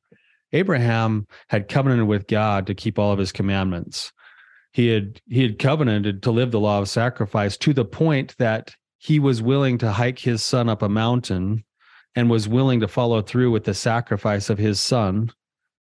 Abraham 0.52 1.26
had 1.48 1.68
covenanted 1.68 2.06
with 2.06 2.26
God 2.26 2.66
to 2.66 2.74
keep 2.74 2.98
all 2.98 3.12
of 3.12 3.18
his 3.18 3.32
commandments. 3.32 4.12
He 4.72 4.88
had 4.88 5.20
he 5.28 5.42
had 5.42 5.58
covenanted 5.58 6.22
to 6.22 6.30
live 6.30 6.50
the 6.50 6.60
law 6.60 6.78
of 6.78 6.88
sacrifice 6.88 7.56
to 7.58 7.72
the 7.72 7.84
point 7.84 8.34
that 8.38 8.74
he 8.98 9.18
was 9.18 9.42
willing 9.42 9.78
to 9.78 9.92
hike 9.92 10.18
his 10.18 10.44
son 10.44 10.68
up 10.68 10.82
a 10.82 10.88
mountain 10.88 11.64
and 12.14 12.30
was 12.30 12.48
willing 12.48 12.80
to 12.80 12.88
follow 12.88 13.22
through 13.22 13.50
with 13.50 13.64
the 13.64 13.74
sacrifice 13.74 14.48
of 14.48 14.58
his 14.58 14.80
son 14.80 15.32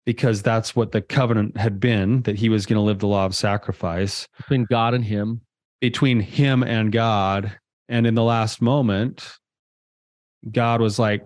because 0.06 0.42
that's 0.42 0.74
what 0.74 0.92
the 0.92 1.02
covenant 1.02 1.56
had 1.56 1.78
been 1.78 2.22
that 2.22 2.36
he 2.36 2.48
was 2.48 2.66
going 2.66 2.76
to 2.76 2.82
live 2.82 3.00
the 3.00 3.06
law 3.06 3.26
of 3.26 3.34
sacrifice. 3.34 4.26
Between 4.38 4.66
God 4.70 4.94
and 4.94 5.04
him. 5.04 5.42
Between 5.80 6.20
him 6.20 6.62
and 6.62 6.90
God. 6.90 7.58
And 7.88 8.06
in 8.06 8.14
the 8.14 8.22
last 8.22 8.62
moment 8.62 9.38
God 10.50 10.80
was 10.80 10.98
like 10.98 11.24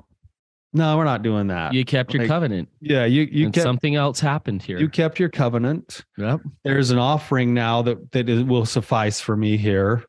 no, 0.74 0.96
we're 0.98 1.04
not 1.04 1.22
doing 1.22 1.46
that. 1.46 1.72
You 1.72 1.84
kept 1.84 2.12
your 2.12 2.24
like, 2.24 2.28
covenant. 2.28 2.68
Yeah, 2.80 3.04
you 3.04 3.22
you 3.30 3.50
kept, 3.50 3.62
something 3.62 3.94
else 3.94 4.18
happened 4.18 4.60
here. 4.60 4.78
You 4.78 4.88
kept 4.88 5.20
your 5.20 5.28
covenant. 5.28 6.04
Yep. 6.18 6.40
There's 6.64 6.90
an 6.90 6.98
offering 6.98 7.54
now 7.54 7.82
that 7.82 8.10
that 8.10 8.26
will 8.48 8.66
suffice 8.66 9.20
for 9.20 9.36
me 9.36 9.56
here, 9.56 10.04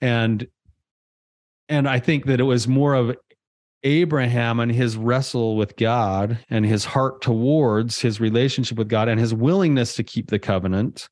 and 0.00 0.46
and 1.68 1.88
I 1.88 1.98
think 1.98 2.26
that 2.26 2.38
it 2.38 2.44
was 2.44 2.68
more 2.68 2.94
of 2.94 3.16
Abraham 3.82 4.60
and 4.60 4.70
his 4.70 4.96
wrestle 4.96 5.56
with 5.56 5.76
God 5.76 6.38
and 6.48 6.64
his 6.64 6.84
heart 6.84 7.20
towards 7.20 8.00
his 8.00 8.20
relationship 8.20 8.78
with 8.78 8.88
God 8.88 9.08
and 9.08 9.18
his 9.18 9.34
willingness 9.34 9.96
to 9.96 10.04
keep 10.04 10.30
the 10.30 10.38
covenant, 10.38 11.08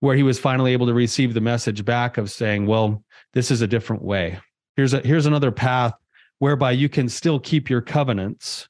where 0.00 0.14
he 0.14 0.22
was 0.22 0.38
finally 0.38 0.74
able 0.74 0.86
to 0.88 0.94
receive 0.94 1.32
the 1.32 1.40
message 1.40 1.86
back 1.86 2.18
of 2.18 2.30
saying, 2.30 2.66
"Well, 2.66 3.02
this 3.32 3.50
is 3.50 3.62
a 3.62 3.66
different 3.66 4.02
way. 4.02 4.38
Here's 4.76 4.92
a 4.92 5.00
here's 5.00 5.24
another 5.24 5.50
path 5.50 5.94
whereby 6.38 6.72
you 6.72 6.88
can 6.88 7.08
still 7.08 7.38
keep 7.38 7.68
your 7.68 7.80
covenants, 7.80 8.68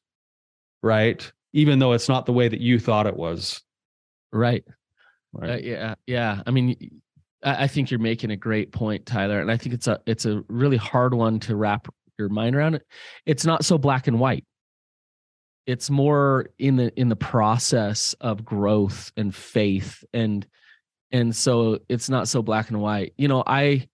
right? 0.83 1.31
Even 1.53 1.79
though 1.79 1.93
it's 1.93 2.09
not 2.09 2.27
the 2.27 2.33
way 2.33 2.49
that 2.49 2.61
you 2.61 2.79
thought 2.79 3.07
it 3.07 3.17
was. 3.17 3.63
Right. 4.33 4.65
Right. 5.33 5.51
Uh, 5.51 5.57
yeah. 5.57 5.95
Yeah. 6.07 6.43
I 6.47 6.51
mean, 6.51 7.01
I, 7.43 7.65
I 7.65 7.67
think 7.67 7.91
you're 7.91 8.01
making 8.01 8.31
a 8.31 8.37
great 8.37 8.73
point, 8.73 9.07
Tyler. 9.07 9.41
And 9.41 9.51
I 9.51 9.57
think 9.57 9.75
it's 9.75 9.87
a 9.87 10.01
it's 10.07 10.27
a 10.27 10.43
really 10.49 10.77
hard 10.77 11.15
one 11.15 11.41
to 11.41 11.57
wrap 11.57 11.89
your 12.19 12.29
mind 12.29 12.57
around 12.57 12.75
it. 12.75 12.87
It's 13.27 13.45
not 13.45 13.65
so 13.65 13.79
black 13.79 14.07
and 14.07 14.19
white. 14.19 14.45
It's 15.67 15.91
more 15.91 16.51
in 16.59 16.77
the 16.77 16.99
in 16.99 17.09
the 17.09 17.17
process 17.17 18.15
of 18.21 18.45
growth 18.45 19.13
and 19.17 19.35
faith 19.35 20.03
and 20.13 20.47
and 21.11 21.35
so 21.35 21.79
it's 21.89 22.11
not 22.11 22.29
so 22.29 22.43
black 22.43 22.69
and 22.69 22.81
white. 22.81 23.15
You 23.17 23.29
know, 23.29 23.43
I 23.47 23.89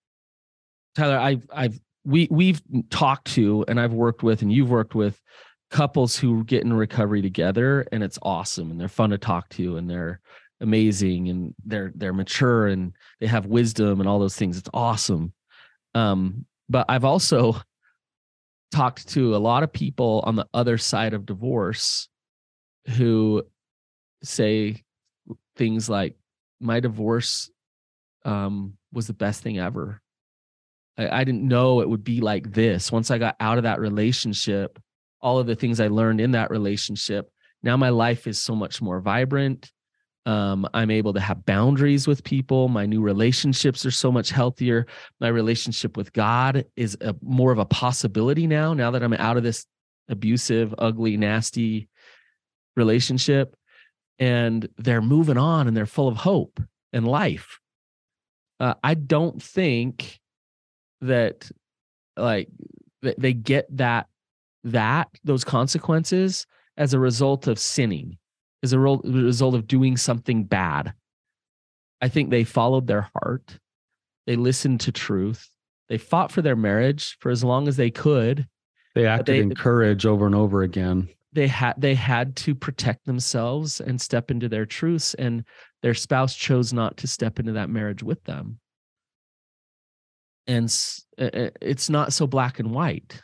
Tyler, 0.96 1.18
I've 1.18 1.46
I've 1.52 1.80
we 2.04 2.28
we've 2.30 2.62
talked 2.90 3.26
to 3.32 3.64
and 3.68 3.80
I've 3.80 3.92
worked 3.92 4.22
with 4.22 4.42
and 4.42 4.52
you've 4.52 4.70
worked 4.70 4.94
with 4.94 5.20
couples 5.70 6.16
who 6.16 6.44
get 6.44 6.62
in 6.62 6.72
recovery 6.72 7.22
together 7.22 7.86
and 7.90 8.02
it's 8.02 8.18
awesome 8.22 8.70
and 8.70 8.80
they're 8.80 8.88
fun 8.88 9.10
to 9.10 9.18
talk 9.18 9.48
to 9.50 9.76
and 9.76 9.88
they're 9.88 10.20
amazing 10.60 11.28
and 11.28 11.54
they're 11.64 11.92
they're 11.94 12.12
mature 12.12 12.68
and 12.68 12.92
they 13.20 13.26
have 13.26 13.46
wisdom 13.46 14.00
and 14.00 14.08
all 14.08 14.18
those 14.18 14.36
things. 14.36 14.58
It's 14.58 14.68
awesome. 14.72 15.32
Um, 15.94 16.44
but 16.68 16.86
I've 16.88 17.04
also 17.04 17.56
talked 18.72 19.08
to 19.10 19.36
a 19.36 19.38
lot 19.38 19.62
of 19.62 19.72
people 19.72 20.22
on 20.26 20.36
the 20.36 20.46
other 20.52 20.78
side 20.78 21.14
of 21.14 21.26
divorce 21.26 22.08
who 22.96 23.44
say 24.22 24.82
things 25.56 25.88
like 25.88 26.16
my 26.60 26.80
divorce 26.80 27.50
um, 28.24 28.74
was 28.92 29.06
the 29.06 29.12
best 29.12 29.42
thing 29.42 29.58
ever 29.58 30.00
I, 30.98 31.20
I 31.20 31.24
didn't 31.24 31.46
know 31.46 31.80
it 31.80 31.88
would 31.88 32.04
be 32.04 32.20
like 32.20 32.52
this. 32.52 32.92
Once 32.92 33.10
I 33.10 33.18
got 33.18 33.36
out 33.40 33.58
of 33.58 33.64
that 33.64 33.80
relationship, 33.80 34.78
all 35.20 35.38
of 35.38 35.46
the 35.46 35.54
things 35.54 35.80
I 35.80 35.88
learned 35.88 36.20
in 36.20 36.32
that 36.32 36.50
relationship, 36.50 37.30
now 37.62 37.76
my 37.76 37.88
life 37.88 38.26
is 38.26 38.38
so 38.38 38.54
much 38.54 38.82
more 38.82 39.00
vibrant. 39.00 39.72
Um, 40.26 40.66
I'm 40.72 40.90
able 40.90 41.12
to 41.14 41.20
have 41.20 41.44
boundaries 41.44 42.06
with 42.06 42.24
people. 42.24 42.68
My 42.68 42.86
new 42.86 43.02
relationships 43.02 43.84
are 43.84 43.90
so 43.90 44.10
much 44.10 44.30
healthier. 44.30 44.86
My 45.20 45.28
relationship 45.28 45.96
with 45.96 46.12
God 46.12 46.64
is 46.76 46.96
a, 47.00 47.14
more 47.22 47.52
of 47.52 47.58
a 47.58 47.66
possibility 47.66 48.46
now. 48.46 48.72
Now 48.72 48.90
that 48.92 49.02
I'm 49.02 49.12
out 49.12 49.36
of 49.36 49.42
this 49.42 49.66
abusive, 50.08 50.74
ugly, 50.78 51.16
nasty 51.16 51.88
relationship, 52.76 53.54
and 54.18 54.68
they're 54.78 55.02
moving 55.02 55.38
on 55.38 55.68
and 55.68 55.76
they're 55.76 55.86
full 55.86 56.08
of 56.08 56.16
hope 56.16 56.60
and 56.92 57.06
life. 57.06 57.58
Uh, 58.60 58.74
I 58.82 58.94
don't 58.94 59.42
think 59.42 60.20
that 61.06 61.50
like 62.16 62.48
they 63.02 63.32
get 63.32 63.66
that 63.76 64.06
that 64.64 65.08
those 65.24 65.44
consequences 65.44 66.46
as 66.76 66.94
a 66.94 66.98
result 66.98 67.46
of 67.46 67.58
sinning 67.58 68.18
as 68.64 68.72
a 68.72 68.78
result 68.78 69.54
of 69.54 69.66
doing 69.66 69.96
something 69.96 70.42
bad. 70.42 70.94
I 72.00 72.08
think 72.08 72.30
they 72.30 72.44
followed 72.44 72.86
their 72.86 73.10
heart. 73.14 73.58
They 74.26 74.36
listened 74.36 74.80
to 74.80 74.92
truth. 74.92 75.50
They 75.90 75.98
fought 75.98 76.32
for 76.32 76.40
their 76.40 76.56
marriage 76.56 77.18
for 77.20 77.30
as 77.30 77.44
long 77.44 77.68
as 77.68 77.76
they 77.76 77.90
could 77.90 78.48
they 78.94 79.06
acted 79.06 79.34
they, 79.34 79.40
in 79.40 79.54
courage 79.54 80.06
over 80.06 80.24
and 80.24 80.34
over 80.34 80.62
again. 80.62 81.08
They 81.34 81.46
had 81.46 81.74
they 81.76 81.94
had 81.94 82.36
to 82.36 82.54
protect 82.54 83.04
themselves 83.04 83.80
and 83.80 84.00
step 84.00 84.30
into 84.30 84.48
their 84.48 84.64
truths 84.64 85.12
and 85.14 85.44
their 85.82 85.94
spouse 85.94 86.34
chose 86.34 86.72
not 86.72 86.96
to 86.98 87.06
step 87.06 87.38
into 87.38 87.52
that 87.52 87.68
marriage 87.68 88.02
with 88.02 88.24
them 88.24 88.60
and 90.46 90.74
it's 91.16 91.88
not 91.88 92.12
so 92.12 92.26
black 92.26 92.58
and 92.58 92.70
white. 92.70 93.20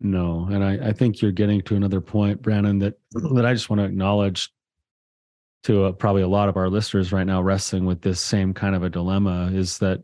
No 0.00 0.48
and 0.50 0.64
i, 0.64 0.88
I 0.88 0.92
think 0.92 1.22
you're 1.22 1.30
getting 1.30 1.62
to 1.62 1.76
another 1.76 2.00
point 2.00 2.42
brandon 2.42 2.80
that 2.80 2.94
that 3.12 3.46
i 3.46 3.52
just 3.52 3.70
want 3.70 3.80
to 3.80 3.86
acknowledge 3.86 4.50
to 5.62 5.84
uh, 5.84 5.92
probably 5.92 6.22
a 6.22 6.28
lot 6.28 6.48
of 6.48 6.56
our 6.56 6.68
listeners 6.68 7.12
right 7.12 7.26
now 7.26 7.40
wrestling 7.40 7.86
with 7.86 8.02
this 8.02 8.20
same 8.20 8.52
kind 8.52 8.74
of 8.74 8.82
a 8.82 8.90
dilemma 8.90 9.48
is 9.52 9.78
that 9.78 10.02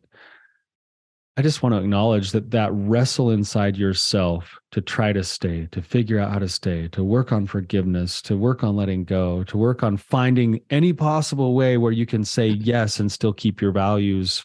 i 1.37 1.43
just 1.43 1.65
want 1.65 1.75
to 1.75 1.81
acknowledge 1.81 2.31
that 2.31 2.53
that 2.53 2.71
wrestle 2.73 3.33
inside 3.33 3.77
yourself 3.77 4.57
to 4.71 4.81
try 4.81 5.13
to 5.13 5.25
stay 5.25 5.67
to 5.73 5.83
figure 5.83 6.21
out 6.21 6.31
how 6.31 6.39
to 6.39 6.49
stay 6.49 6.87
to 6.87 7.03
work 7.03 7.33
on 7.33 7.45
forgiveness 7.45 8.23
to 8.23 8.37
work 8.37 8.63
on 8.63 8.77
letting 8.77 9.03
go 9.03 9.43
to 9.43 9.59
work 9.59 9.83
on 9.83 9.97
finding 9.97 10.61
any 10.71 10.93
possible 10.93 11.57
way 11.57 11.77
where 11.77 11.91
you 11.91 12.07
can 12.07 12.25
say 12.25 12.47
yes 12.47 13.01
and 13.01 13.11
still 13.11 13.33
keep 13.33 13.61
your 13.61 13.73
values 13.73 14.45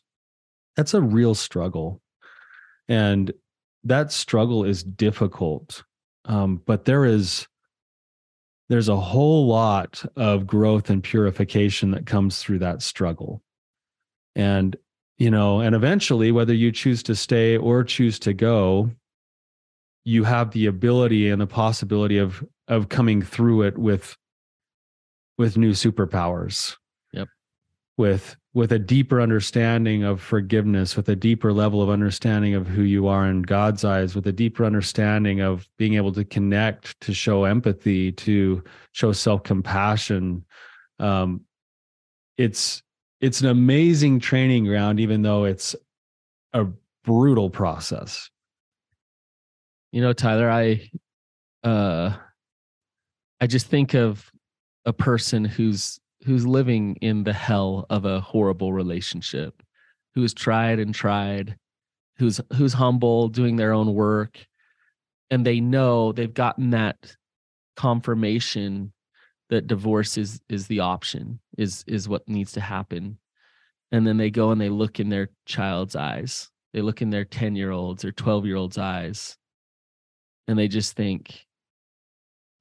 that's 0.75 0.93
a 0.93 1.01
real 1.01 1.35
struggle. 1.35 2.01
And 2.87 3.31
that 3.83 4.11
struggle 4.11 4.63
is 4.63 4.83
difficult 4.83 5.83
um, 6.25 6.61
but 6.65 6.85
there 6.85 7.05
is 7.05 7.47
there's 8.69 8.89
a 8.89 8.99
whole 8.99 9.45
lot 9.45 10.03
of 10.15 10.47
growth 10.47 10.89
and 10.89 11.03
purification 11.03 11.91
that 11.91 12.05
comes 12.05 12.39
through 12.39 12.59
that 12.59 12.81
struggle. 12.81 13.41
And 14.35 14.75
you 15.19 15.29
know 15.29 15.59
and 15.59 15.75
eventually 15.75 16.31
whether 16.31 16.53
you 16.53 16.71
choose 16.71 17.03
to 17.03 17.15
stay 17.15 17.55
or 17.55 17.83
choose 17.83 18.17
to 18.17 18.33
go 18.33 18.89
you 20.05 20.23
have 20.23 20.51
the 20.51 20.65
ability 20.65 21.29
and 21.29 21.39
the 21.39 21.47
possibility 21.47 22.17
of 22.17 22.43
of 22.67 22.89
coming 22.89 23.21
through 23.21 23.61
it 23.61 23.77
with 23.77 24.17
with 25.37 25.55
new 25.55 25.71
superpowers 25.71 26.77
with 27.97 28.35
with 28.55 28.71
a 28.71 28.79
deeper 28.79 29.19
understanding 29.19 30.03
of 30.03 30.21
forgiveness, 30.21 30.95
with 30.95 31.09
a 31.09 31.15
deeper 31.15 31.51
level 31.51 31.81
of 31.81 31.89
understanding 31.89 32.53
of 32.53 32.67
who 32.67 32.83
you 32.83 33.07
are 33.07 33.27
in 33.27 33.41
God's 33.41 33.83
eyes, 33.83 34.13
with 34.13 34.27
a 34.27 34.31
deeper 34.31 34.63
understanding 34.63 35.41
of 35.41 35.67
being 35.77 35.95
able 35.95 36.11
to 36.13 36.23
connect, 36.23 36.99
to 37.01 37.13
show 37.13 37.45
empathy, 37.45 38.11
to 38.11 38.63
show 38.91 39.11
self 39.11 39.43
compassion. 39.43 40.45
Um, 40.99 41.41
it's 42.37 42.83
it's 43.21 43.41
an 43.41 43.47
amazing 43.47 44.19
training 44.19 44.65
ground, 44.65 44.99
even 44.99 45.21
though 45.21 45.45
it's 45.45 45.75
a 46.53 46.67
brutal 47.03 47.49
process. 47.49 48.29
You 49.91 50.01
know, 50.01 50.13
Tyler, 50.13 50.49
I 50.49 50.89
uh, 51.63 52.15
I 53.39 53.47
just 53.47 53.67
think 53.67 53.93
of 53.93 54.29
a 54.85 54.93
person 54.93 55.45
who's 55.45 55.99
who's 56.25 56.45
living 56.45 56.95
in 57.01 57.23
the 57.23 57.33
hell 57.33 57.85
of 57.89 58.05
a 58.05 58.19
horrible 58.21 58.73
relationship, 58.73 59.61
who's 60.15 60.33
tried 60.33 60.79
and 60.79 60.93
tried, 60.93 61.57
who's 62.17 62.39
who's 62.55 62.73
humble, 62.73 63.27
doing 63.27 63.55
their 63.55 63.73
own 63.73 63.93
work, 63.93 64.45
and 65.29 65.45
they 65.45 65.59
know 65.59 66.11
they've 66.11 66.33
gotten 66.33 66.71
that 66.71 67.15
confirmation 67.75 68.93
that 69.49 69.67
divorce 69.67 70.17
is 70.17 70.41
is 70.49 70.67
the 70.67 70.79
option, 70.79 71.39
is 71.57 71.83
is 71.87 72.09
what 72.09 72.27
needs 72.27 72.53
to 72.53 72.61
happen. 72.61 73.17
And 73.91 74.07
then 74.07 74.17
they 74.17 74.31
go 74.31 74.51
and 74.51 74.59
they 74.59 74.69
look 74.69 74.99
in 74.99 75.09
their 75.09 75.29
child's 75.45 75.95
eyes. 75.95 76.49
They 76.73 76.81
look 76.81 77.03
in 77.03 77.11
their 77.11 77.25
10 77.25 77.55
year 77.55 77.69
olds 77.69 78.03
or 78.03 78.11
12 78.11 78.47
year 78.47 78.55
olds 78.55 78.79
eyes 78.79 79.37
and 80.47 80.57
they 80.57 80.67
just 80.67 80.95
think, 80.95 81.45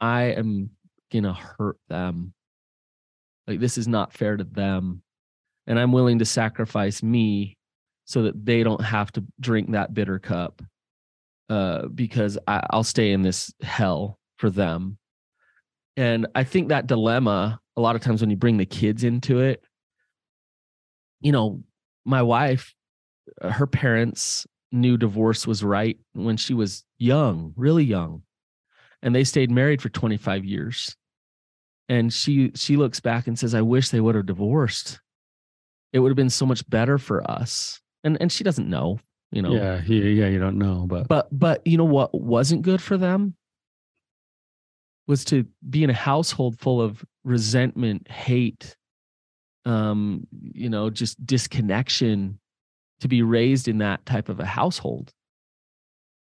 I 0.01 0.25
am 0.33 0.71
to 1.11 1.33
hurt 1.33 1.79
them 1.89 2.33
like 3.47 3.61
this 3.61 3.79
is 3.79 3.89
not 3.89 4.13
fair 4.13 4.37
to 4.37 4.45
them. 4.45 5.03
And 5.67 5.79
I'm 5.79 5.93
willing 5.93 6.19
to 6.19 6.25
sacrifice 6.25 7.03
me 7.03 7.57
so 8.05 8.23
that 8.23 8.45
they 8.45 8.63
don't 8.63 8.83
have 8.83 9.13
to 9.13 9.25
drink 9.41 9.73
that 9.73 9.95
bitter 9.95 10.19
cup 10.19 10.63
uh, 11.49 11.87
because 11.87 12.39
I, 12.47 12.65
I'll 12.71 12.85
stay 12.85 13.13
in 13.13 13.23
this 13.23 13.53
hell 13.63 14.19
for 14.37 14.51
them. 14.51 14.99
And 15.97 16.27
I 16.35 16.45
think 16.45 16.69
that 16.69 16.87
dilemma, 16.87 17.61
a 17.77 17.81
lot 17.81 17.97
of 17.97 18.03
times 18.03 18.21
when 18.21 18.31
you 18.31 18.37
bring 18.37 18.57
the 18.57 18.67
kids 18.67 19.05
into 19.05 19.41
it, 19.41 19.63
you 21.21 21.33
know, 21.33 21.63
my 22.05 22.23
wife, 22.23 22.75
uh, 23.41 23.51
her 23.51 23.67
parents 23.67 24.47
knew 24.73 24.97
divorce 24.97 25.47
was 25.47 25.63
right 25.63 25.99
when 26.15 26.37
she 26.37 26.55
was 26.55 26.85
young, 26.99 27.53
really 27.57 27.85
young. 27.85 28.23
And 29.03 29.15
they 29.15 29.25
stayed 29.25 29.51
married 29.51 29.83
for 29.83 29.89
25 29.91 30.45
years 30.45 30.97
and 31.93 32.11
she 32.11 32.51
she 32.55 32.79
looks 32.79 33.01
back 33.01 33.27
and 33.27 33.39
says 33.39 33.55
i 33.55 33.61
wish 33.61 33.91
they 33.91 34.01
would 34.01 34.15
have 34.15 34.25
divorced. 34.27 34.99
It 35.93 35.99
would 35.99 36.09
have 36.09 36.17
been 36.17 36.31
so 36.31 36.47
much 36.47 36.69
better 36.71 36.97
for 36.97 37.31
us. 37.31 37.81
And 38.03 38.17
and 38.21 38.33
she 38.33 38.45
doesn't 38.45 38.69
know 38.69 38.99
you 39.31 39.43
know. 39.43 39.53
Yeah 39.53 39.83
yeah, 39.87 40.05
yeah 40.05 40.29
you 40.29 40.39
don't 40.39 40.59
know 40.59 40.87
but 40.89 41.07
but 41.07 41.29
but 41.31 41.67
you 41.67 41.77
know 41.77 41.85
what 41.85 42.15
wasn't 42.15 42.63
good 42.63 42.81
for 42.81 42.97
them 42.97 43.35
was 45.07 45.25
to 45.27 45.45
be 45.69 45.85
in 45.85 45.91
a 45.91 45.95
household 45.95 46.59
full 46.59 46.81
of 46.81 47.05
resentment 47.25 48.09
hate 48.11 48.77
um 49.67 50.27
you 50.33 50.71
know 50.71 50.89
just 50.89 51.25
disconnection 51.27 52.39
to 53.01 53.09
be 53.09 53.23
raised 53.23 53.69
in 53.69 53.79
that 53.79 54.05
type 54.07 54.29
of 54.31 54.41
a 54.41 54.47
household. 54.47 55.13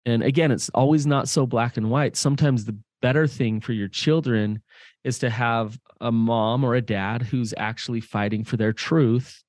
And 0.05 0.23
again 0.23 0.51
it's 0.51 0.69
always 0.69 1.05
not 1.05 1.29
so 1.29 1.45
black 1.45 1.77
and 1.77 1.91
white. 1.91 2.15
Sometimes 2.15 2.65
the 2.65 2.77
better 3.01 3.27
thing 3.27 3.61
for 3.61 3.73
your 3.73 3.87
children 3.87 4.61
is 5.03 5.19
to 5.19 5.29
have 5.29 5.79
a 6.01 6.11
mom 6.11 6.63
or 6.63 6.75
a 6.75 6.81
dad 6.81 7.21
who's 7.21 7.53
actually 7.57 8.01
fighting 8.01 8.43
for 8.43 8.57
their 8.57 8.73
truth 8.73 9.43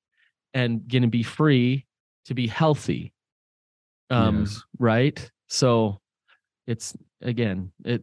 and 0.53 0.87
going 0.87 1.01
to 1.01 1.07
be 1.07 1.23
free 1.23 1.85
to 2.25 2.33
be 2.33 2.47
healthy. 2.47 3.13
Um 4.09 4.41
yes. 4.41 4.61
right? 4.79 5.31
So 5.47 5.99
it's 6.67 6.95
again 7.21 7.71
it 7.85 8.01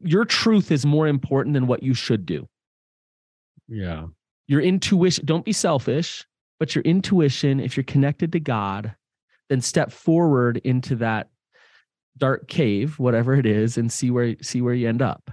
your 0.00 0.24
truth 0.24 0.70
is 0.70 0.84
more 0.84 1.08
important 1.08 1.54
than 1.54 1.66
what 1.66 1.82
you 1.82 1.94
should 1.94 2.26
do. 2.26 2.48
Yeah. 3.68 4.06
Your 4.46 4.60
intuition 4.60 5.24
don't 5.24 5.44
be 5.44 5.52
selfish 5.52 6.24
but 6.58 6.74
your 6.74 6.82
intuition 6.82 7.60
if 7.60 7.76
you're 7.76 7.84
connected 7.84 8.32
to 8.32 8.40
god 8.40 8.94
then 9.48 9.60
step 9.60 9.92
forward 9.92 10.58
into 10.58 10.96
that 10.96 11.28
dark 12.18 12.48
cave 12.48 12.98
whatever 12.98 13.34
it 13.34 13.46
is 13.46 13.76
and 13.76 13.92
see 13.92 14.10
where 14.10 14.36
see 14.42 14.60
where 14.60 14.74
you 14.74 14.88
end 14.88 15.02
up 15.02 15.30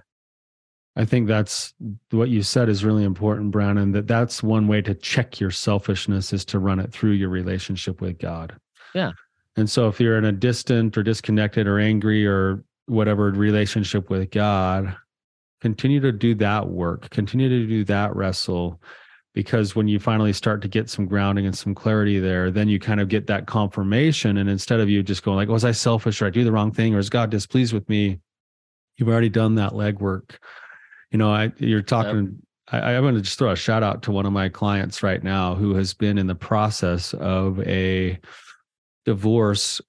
I 0.95 1.05
think 1.05 1.27
that's 1.27 1.73
what 2.11 2.29
you 2.29 2.43
said 2.43 2.69
is 2.69 2.85
really 2.85 3.03
important, 3.03 3.51
Brandon. 3.51 3.91
That 3.91 4.07
that's 4.07 4.43
one 4.43 4.67
way 4.67 4.81
to 4.83 4.93
check 4.93 5.39
your 5.39 5.49
selfishness 5.49 6.33
is 6.33 6.45
to 6.45 6.59
run 6.59 6.79
it 6.79 6.91
through 6.91 7.11
your 7.11 7.29
relationship 7.29 7.99
with 7.99 8.19
God. 8.19 8.55
Yeah. 8.93 9.11
And 9.55 9.69
so 9.69 9.87
if 9.87 9.99
you're 9.99 10.17
in 10.17 10.25
a 10.25 10.31
distant 10.31 10.97
or 10.97 11.03
disconnected 11.03 11.67
or 11.67 11.79
angry 11.79 12.27
or 12.27 12.63
whatever 12.85 13.31
relationship 13.31 14.09
with 14.09 14.29
God, 14.31 14.95
continue 15.61 15.99
to 15.99 16.11
do 16.11 16.35
that 16.35 16.67
work, 16.69 17.09
continue 17.09 17.49
to 17.49 17.67
do 17.67 17.83
that 17.85 18.15
wrestle. 18.15 18.79
Because 19.33 19.75
when 19.75 19.87
you 19.87 19.99
finally 19.99 20.31
start 20.31 20.61
to 20.61 20.67
get 20.67 20.91
some 20.91 21.07
grounding 21.07 21.47
and 21.47 21.57
some 21.57 21.73
clarity 21.73 22.19
there, 22.19 22.51
then 22.51 22.69
you 22.69 22.79
kind 22.79 22.99
of 22.99 23.07
get 23.07 23.25
that 23.27 23.47
confirmation. 23.47 24.37
And 24.37 24.47
instead 24.47 24.79
of 24.79 24.89
you 24.89 25.01
just 25.01 25.23
going 25.23 25.37
like, 25.37 25.49
was 25.49 25.65
I 25.65 25.71
selfish 25.71 26.21
or 26.21 26.27
I 26.27 26.29
do 26.29 26.43
the 26.43 26.51
wrong 26.51 26.71
thing 26.71 26.93
or 26.93 26.99
is 26.99 27.09
God 27.09 27.31
displeased 27.31 27.73
with 27.73 27.89
me? 27.89 28.19
You've 28.97 29.09
already 29.09 29.29
done 29.29 29.55
that 29.55 29.71
legwork. 29.71 30.35
You 31.13 31.19
know, 31.19 31.31
I 31.31 31.53
you're 31.59 31.83
talking 31.83 32.41
yep. 32.71 32.83
I, 32.83 32.95
I'm 32.95 33.03
going 33.03 33.13
to 33.13 33.21
just 33.21 33.37
throw 33.37 33.51
a 33.51 33.55
shout 33.55 33.83
out 33.83 34.01
to 34.03 34.11
one 34.11 34.25
of 34.25 34.33
my 34.33 34.49
clients 34.49 35.03
right 35.03 35.23
now 35.23 35.53
who 35.53 35.75
has 35.75 35.93
been 35.93 36.17
in 36.17 36.25
the 36.25 36.35
process 36.35 37.13
of 37.13 37.61
a 37.61 38.19
divorce 39.05 39.79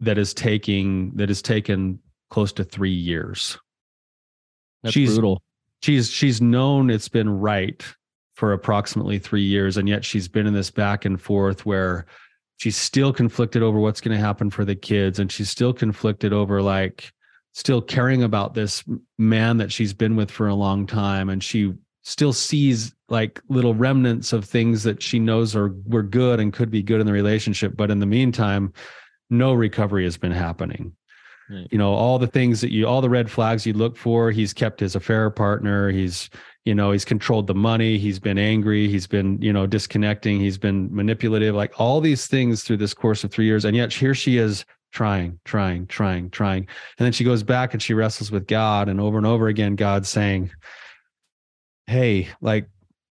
that 0.00 0.18
is 0.18 0.34
taking 0.34 1.12
that 1.16 1.30
has 1.30 1.40
taken 1.40 1.98
close 2.28 2.52
to 2.52 2.64
three 2.64 2.92
years. 2.92 3.58
That's 4.82 4.92
she's, 4.92 5.14
brutal. 5.14 5.42
She's 5.82 6.10
she's 6.10 6.42
known 6.42 6.90
it's 6.90 7.08
been 7.08 7.30
right 7.30 7.82
for 8.34 8.52
approximately 8.52 9.18
three 9.18 9.44
years, 9.44 9.78
and 9.78 9.88
yet 9.88 10.04
she's 10.04 10.28
been 10.28 10.46
in 10.46 10.52
this 10.52 10.70
back 10.70 11.06
and 11.06 11.18
forth 11.18 11.64
where 11.64 12.04
she's 12.58 12.76
still 12.76 13.14
conflicted 13.14 13.62
over 13.62 13.78
what's 13.78 14.02
going 14.02 14.14
to 14.14 14.22
happen 14.22 14.50
for 14.50 14.66
the 14.66 14.76
kids, 14.76 15.18
and 15.18 15.32
she's 15.32 15.48
still 15.48 15.72
conflicted 15.72 16.34
over 16.34 16.60
like 16.60 17.14
still 17.56 17.80
caring 17.80 18.22
about 18.22 18.52
this 18.52 18.84
man 19.16 19.56
that 19.56 19.72
she's 19.72 19.94
been 19.94 20.14
with 20.14 20.30
for 20.30 20.46
a 20.46 20.54
long 20.54 20.86
time, 20.86 21.30
and 21.30 21.42
she 21.42 21.72
still 22.02 22.34
sees 22.34 22.94
like 23.08 23.40
little 23.48 23.74
remnants 23.74 24.34
of 24.34 24.44
things 24.44 24.82
that 24.82 25.02
she 25.02 25.18
knows 25.18 25.56
are 25.56 25.74
were 25.86 26.02
good 26.02 26.38
and 26.38 26.52
could 26.52 26.70
be 26.70 26.82
good 26.82 27.00
in 27.00 27.06
the 27.06 27.12
relationship. 27.14 27.74
But 27.74 27.90
in 27.90 27.98
the 27.98 28.06
meantime 28.06 28.74
no 29.30 29.54
recovery 29.54 30.04
has 30.04 30.18
been 30.18 30.32
happening. 30.32 30.92
Right. 31.48 31.66
you 31.70 31.78
know 31.78 31.94
all 31.94 32.18
the 32.18 32.26
things 32.26 32.60
that 32.60 32.72
you 32.72 32.86
all 32.86 33.00
the 33.00 33.08
red 33.08 33.30
flags 33.30 33.64
you 33.64 33.72
look 33.72 33.96
for 33.96 34.32
he's 34.32 34.52
kept 34.52 34.78
his 34.78 34.94
affair 34.94 35.30
partner. 35.30 35.90
He's 35.90 36.28
you 36.66 36.74
know 36.74 36.92
he's 36.92 37.06
controlled 37.06 37.46
the 37.46 37.54
money. 37.54 37.96
He's 37.96 38.18
been 38.18 38.38
angry. 38.38 38.86
He's 38.88 39.06
been 39.06 39.40
you 39.40 39.52
know 39.52 39.66
disconnecting. 39.66 40.40
He's 40.40 40.58
been 40.58 40.94
manipulative. 40.94 41.54
Like 41.54 41.80
all 41.80 42.02
these 42.02 42.26
things 42.26 42.64
through 42.64 42.78
this 42.78 42.92
course 42.92 43.24
of 43.24 43.30
3 43.30 43.46
years. 43.46 43.64
And 43.64 43.74
yet 43.74 43.94
here 43.94 44.14
she 44.14 44.36
is 44.36 44.66
trying 44.92 45.38
trying 45.44 45.86
trying 45.86 46.30
trying 46.30 46.66
and 46.98 47.04
then 47.04 47.12
she 47.12 47.24
goes 47.24 47.42
back 47.42 47.74
and 47.74 47.82
she 47.82 47.92
wrestles 47.92 48.30
with 48.30 48.46
God 48.46 48.88
and 48.88 49.00
over 49.00 49.18
and 49.18 49.26
over 49.26 49.48
again 49.48 49.76
God's 49.76 50.08
saying 50.08 50.50
hey, 51.86 52.28
like 52.40 52.68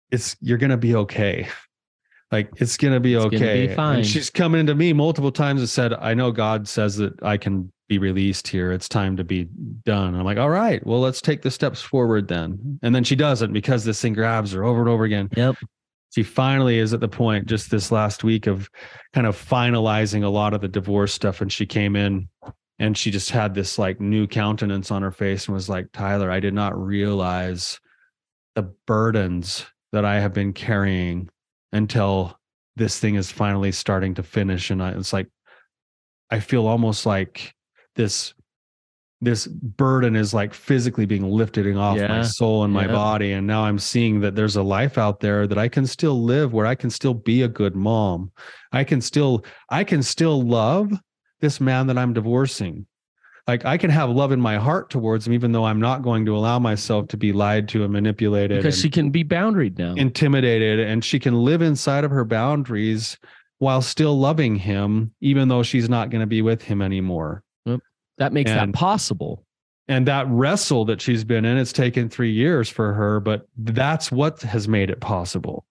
it's 0.10 0.36
you're 0.42 0.58
gonna 0.58 0.78
be 0.78 0.96
okay. 0.96 1.48
Like 2.32 2.50
it's 2.58 2.78
gonna 2.78 3.00
be 3.00 3.16
it's 3.16 3.26
okay. 3.26 3.38
Gonna 3.38 3.68
be 3.68 3.76
fine. 3.76 3.98
And 3.98 4.08
she's 4.08 4.30
coming 4.30 4.60
into 4.60 4.76
me 4.76 4.94
multiple 4.94 5.32
times 5.32 5.62
and 5.62 5.70
said, 5.70 5.94
I 5.94 6.14
know 6.14 6.32
God 6.32 6.68
says 6.68 6.96
that 6.98 7.22
I 7.22 7.38
can 7.38 7.72
be 7.90 7.98
released 7.98 8.48
here. 8.48 8.72
It's 8.72 8.88
time 8.88 9.18
to 9.18 9.24
be 9.24 9.50
done. 9.86 10.16
I'm 10.16 10.24
like, 10.24 10.38
all 10.38 10.50
right, 10.50 10.86
well, 10.88 11.02
let's 11.02 11.22
take 11.22 11.42
the 11.42 11.52
steps 11.52 11.82
forward 11.82 12.30
then. 12.30 12.80
And 12.84 12.96
then 12.96 13.04
she 13.04 13.18
doesn't 13.18 13.52
because 13.52 13.84
this 13.84 14.02
thing 14.02 14.14
grabs 14.14 14.54
her 14.54 14.64
over 14.64 14.80
and 14.80 14.90
over 14.90 15.04
again. 15.04 15.30
Yep. 15.36 15.58
She 16.12 16.24
finally 16.24 16.78
is 16.78 16.94
at 16.94 17.00
the 17.00 17.08
point 17.08 17.48
just 17.48 17.72
this 17.72 17.92
last 17.92 18.24
week 18.24 18.46
of 18.46 18.70
kind 19.14 19.26
of 19.26 19.36
finalizing 19.36 20.24
a 20.24 20.30
lot 20.30 20.54
of 20.54 20.62
the 20.62 20.68
divorce 20.68 21.14
stuff. 21.14 21.42
And 21.42 21.52
she 21.52 21.66
came 21.66 21.96
in 21.96 22.28
and 22.80 22.98
she 22.98 23.12
just 23.12 23.30
had 23.30 23.54
this 23.54 23.80
like 23.80 24.02
new 24.02 24.28
countenance 24.28 24.92
on 24.92 25.02
her 25.02 25.12
face 25.12 25.48
and 25.48 25.56
was 25.56 25.70
like, 25.70 25.88
Tyler, 25.94 26.30
I 26.30 26.42
did 26.42 26.54
not 26.54 26.78
realize 26.78 27.80
the 28.56 28.74
burdens 28.86 29.66
that 29.94 30.04
I 30.04 30.20
have 30.20 30.34
been 30.34 30.52
carrying 30.52 31.30
until 31.72 32.38
this 32.76 33.00
thing 33.00 33.16
is 33.16 33.32
finally 33.32 33.72
starting 33.72 34.16
to 34.16 34.24
finish. 34.24 34.70
And 34.70 34.84
I, 34.84 34.92
it's 34.92 35.14
like, 35.14 35.30
I 36.30 36.42
feel 36.42 36.68
almost 36.68 37.06
like 37.06 37.54
this 37.96 38.34
this 39.22 39.48
burden 39.48 40.16
is 40.16 40.34
like 40.34 40.54
physically 40.54 41.06
being 41.06 41.30
lifted 41.30 41.76
off 41.78 41.98
yeah. 41.98 42.08
my 42.08 42.22
soul 42.24 42.64
and 42.64 42.74
my 42.74 42.86
yeah. 42.86 42.92
body 42.92 43.32
and 43.34 43.46
now 43.46 43.64
i'm 43.64 43.80
seeing 43.80 44.20
that 44.20 44.36
there's 44.36 44.56
a 44.56 44.64
life 44.64 44.98
out 44.98 45.20
there 45.20 45.48
that 45.48 45.58
i 45.58 45.68
can 45.68 45.86
still 45.86 46.24
live 46.24 46.54
where 46.54 46.66
i 46.66 46.76
can 46.76 46.90
still 46.90 47.14
be 47.14 47.44
a 47.44 47.48
good 47.48 47.76
mom 47.76 48.32
i 48.72 48.84
can 48.84 49.00
still 49.00 49.46
i 49.70 49.84
can 49.84 50.02
still 50.02 50.42
love 50.42 50.92
this 51.40 51.62
man 51.62 51.88
that 51.88 51.98
i'm 51.98 52.14
divorcing 52.14 52.86
like 53.48 53.66
I 53.66 53.78
can 53.78 53.90
have 53.90 54.10
love 54.10 54.32
in 54.32 54.40
my 54.40 54.58
heart 54.58 54.90
towards 54.90 55.26
him, 55.26 55.34
even 55.34 55.52
though 55.52 55.66
I'm 55.66 55.80
not 55.80 56.04
going 56.04 56.26
to 56.26 56.38
allow 56.38 56.60
myself 56.60 57.08
to 57.10 57.18
be 57.18 57.34
lied 57.34 57.68
to 57.70 57.84
and 57.84 57.92
manipulated. 57.92 58.60
Because 58.60 58.80
she 58.80 58.90
can 58.90 59.10
be 59.10 59.24
boundaried 59.24 59.78
now, 59.78 59.96
intimidated, 59.96 60.80
and 60.80 61.04
she 61.04 61.20
can 61.20 61.34
live 61.34 61.62
inside 61.62 62.04
of 62.04 62.12
her 62.12 62.24
boundaries 62.24 63.18
while 63.58 63.82
still 63.82 64.18
loving 64.18 64.56
him, 64.56 65.14
even 65.22 65.48
though 65.48 65.64
she's 65.64 65.90
not 65.90 66.10
going 66.10 66.22
to 66.22 66.28
be 66.28 66.42
with 66.42 66.62
him 66.62 66.82
anymore. 66.82 67.44
That 68.22 68.34
makes 68.34 68.52
and, 68.52 68.72
that 68.72 68.78
possible. 68.78 69.44
And 69.88 70.08
that 70.08 70.28
wrestle 70.30 70.86
that 70.86 71.02
she's 71.02 71.24
been 71.24 71.44
in, 71.44 71.58
it's 71.58 71.74
taken 71.74 72.08
three 72.08 72.32
years 72.32 72.70
for 72.70 72.94
her, 72.94 73.20
but 73.20 73.48
that's 73.58 74.12
what 74.12 74.44
has 74.44 74.68
made 74.68 74.92
it 74.92 75.02
possible. 75.02 75.66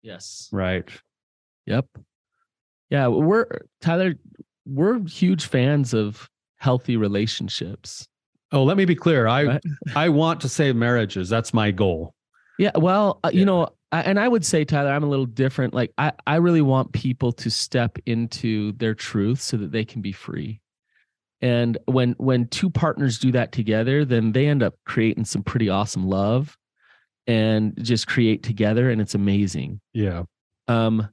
Yes. 0.00 0.48
Right. 0.52 0.88
Yep. 1.66 1.84
Yeah. 2.88 3.08
We're, 3.08 3.46
Tyler, 3.82 4.14
we're 4.64 5.06
huge 5.06 5.44
fans 5.44 5.92
of 5.92 6.30
healthy 6.56 6.96
relationships. 6.96 8.08
Oh, 8.50 8.62
let 8.62 8.78
me 8.78 8.86
be 8.86 8.94
clear. 8.94 9.26
I 9.26 9.44
right? 9.44 9.62
I 9.94 10.08
want 10.08 10.40
to 10.40 10.48
save 10.48 10.76
marriages. 10.76 11.28
That's 11.28 11.52
my 11.52 11.72
goal. 11.72 12.14
Yeah, 12.58 12.70
well, 12.74 13.20
uh, 13.22 13.30
you 13.34 13.44
know, 13.44 13.68
I, 13.92 14.00
and 14.00 14.18
I 14.18 14.28
would 14.28 14.46
say 14.46 14.64
Tyler, 14.64 14.92
I'm 14.92 15.04
a 15.04 15.08
little 15.08 15.26
different. 15.26 15.74
Like 15.74 15.92
I 15.98 16.12
I 16.26 16.36
really 16.36 16.62
want 16.62 16.92
people 16.92 17.32
to 17.32 17.50
step 17.50 17.98
into 18.06 18.72
their 18.72 18.94
truth 18.94 19.40
so 19.42 19.56
that 19.56 19.72
they 19.72 19.84
can 19.84 20.00
be 20.00 20.12
free. 20.12 20.60
And 21.40 21.76
when 21.86 22.12
when 22.18 22.48
two 22.48 22.70
partners 22.70 23.18
do 23.18 23.32
that 23.32 23.52
together, 23.52 24.04
then 24.04 24.32
they 24.32 24.46
end 24.46 24.62
up 24.62 24.74
creating 24.86 25.24
some 25.24 25.42
pretty 25.42 25.68
awesome 25.68 26.08
love 26.08 26.56
and 27.26 27.74
just 27.82 28.06
create 28.06 28.42
together 28.42 28.90
and 28.90 29.00
it's 29.00 29.14
amazing. 29.14 29.80
Yeah. 29.92 30.24
Um 30.68 31.08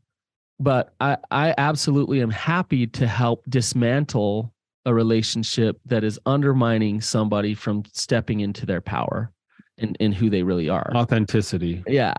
but 0.60 0.94
I 1.00 1.18
I 1.32 1.54
absolutely 1.58 2.22
am 2.22 2.30
happy 2.30 2.88
to 2.88 3.08
help 3.08 3.44
dismantle 3.50 4.54
a 4.86 4.94
relationship 4.94 5.80
that 5.86 6.04
is 6.04 6.20
undermining 6.26 7.02
somebody 7.02 7.54
from 7.54 7.84
stepping 7.94 8.40
into 8.40 8.66
their 8.66 8.82
power 8.82 9.32
and, 9.78 9.96
and 10.00 10.14
who 10.14 10.30
they 10.30 10.44
really 10.44 10.70
are. 10.70 10.92
Authenticity. 10.96 11.84
Yeah. 11.88 12.14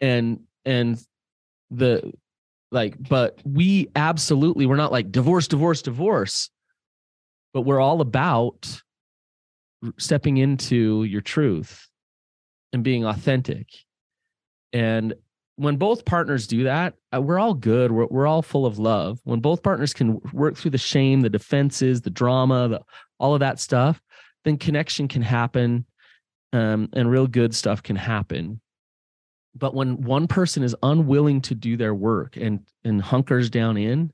And 0.00 0.40
and 0.64 1.02
the 1.70 2.12
like, 2.70 2.96
but 3.08 3.40
we 3.44 3.88
absolutely 3.96 4.66
we're 4.66 4.76
not 4.76 4.92
like 4.92 5.10
divorce, 5.10 5.48
divorce, 5.48 5.82
divorce, 5.82 6.50
but 7.58 7.62
we're 7.62 7.80
all 7.80 8.00
about 8.00 8.82
stepping 9.98 10.36
into 10.36 11.02
your 11.02 11.20
truth 11.20 11.88
and 12.72 12.84
being 12.84 13.04
authentic. 13.04 13.66
And 14.72 15.12
when 15.56 15.74
both 15.74 16.04
partners 16.04 16.46
do 16.46 16.62
that, 16.62 16.94
uh, 17.12 17.20
we're 17.20 17.40
all 17.40 17.54
good. 17.54 17.90
We're, 17.90 18.06
we're 18.06 18.28
all 18.28 18.42
full 18.42 18.64
of 18.64 18.78
love. 18.78 19.18
When 19.24 19.40
both 19.40 19.64
partners 19.64 19.92
can 19.92 20.20
work 20.32 20.56
through 20.56 20.70
the 20.70 20.78
shame, 20.78 21.20
the 21.20 21.28
defenses, 21.28 22.00
the 22.00 22.10
drama, 22.10 22.68
the, 22.68 22.80
all 23.18 23.34
of 23.34 23.40
that 23.40 23.58
stuff, 23.58 24.00
then 24.44 24.56
connection 24.56 25.08
can 25.08 25.22
happen 25.22 25.84
um, 26.52 26.88
and 26.92 27.10
real 27.10 27.26
good 27.26 27.56
stuff 27.56 27.82
can 27.82 27.96
happen. 27.96 28.60
But 29.56 29.74
when 29.74 30.00
one 30.02 30.28
person 30.28 30.62
is 30.62 30.76
unwilling 30.84 31.40
to 31.40 31.56
do 31.56 31.76
their 31.76 31.92
work 31.92 32.36
and, 32.36 32.60
and 32.84 33.02
hunkers 33.02 33.50
down 33.50 33.76
in, 33.76 34.12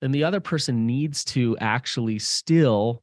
then 0.00 0.12
the 0.12 0.24
other 0.24 0.40
person 0.40 0.86
needs 0.86 1.24
to 1.24 1.56
actually 1.58 2.18
still 2.18 3.02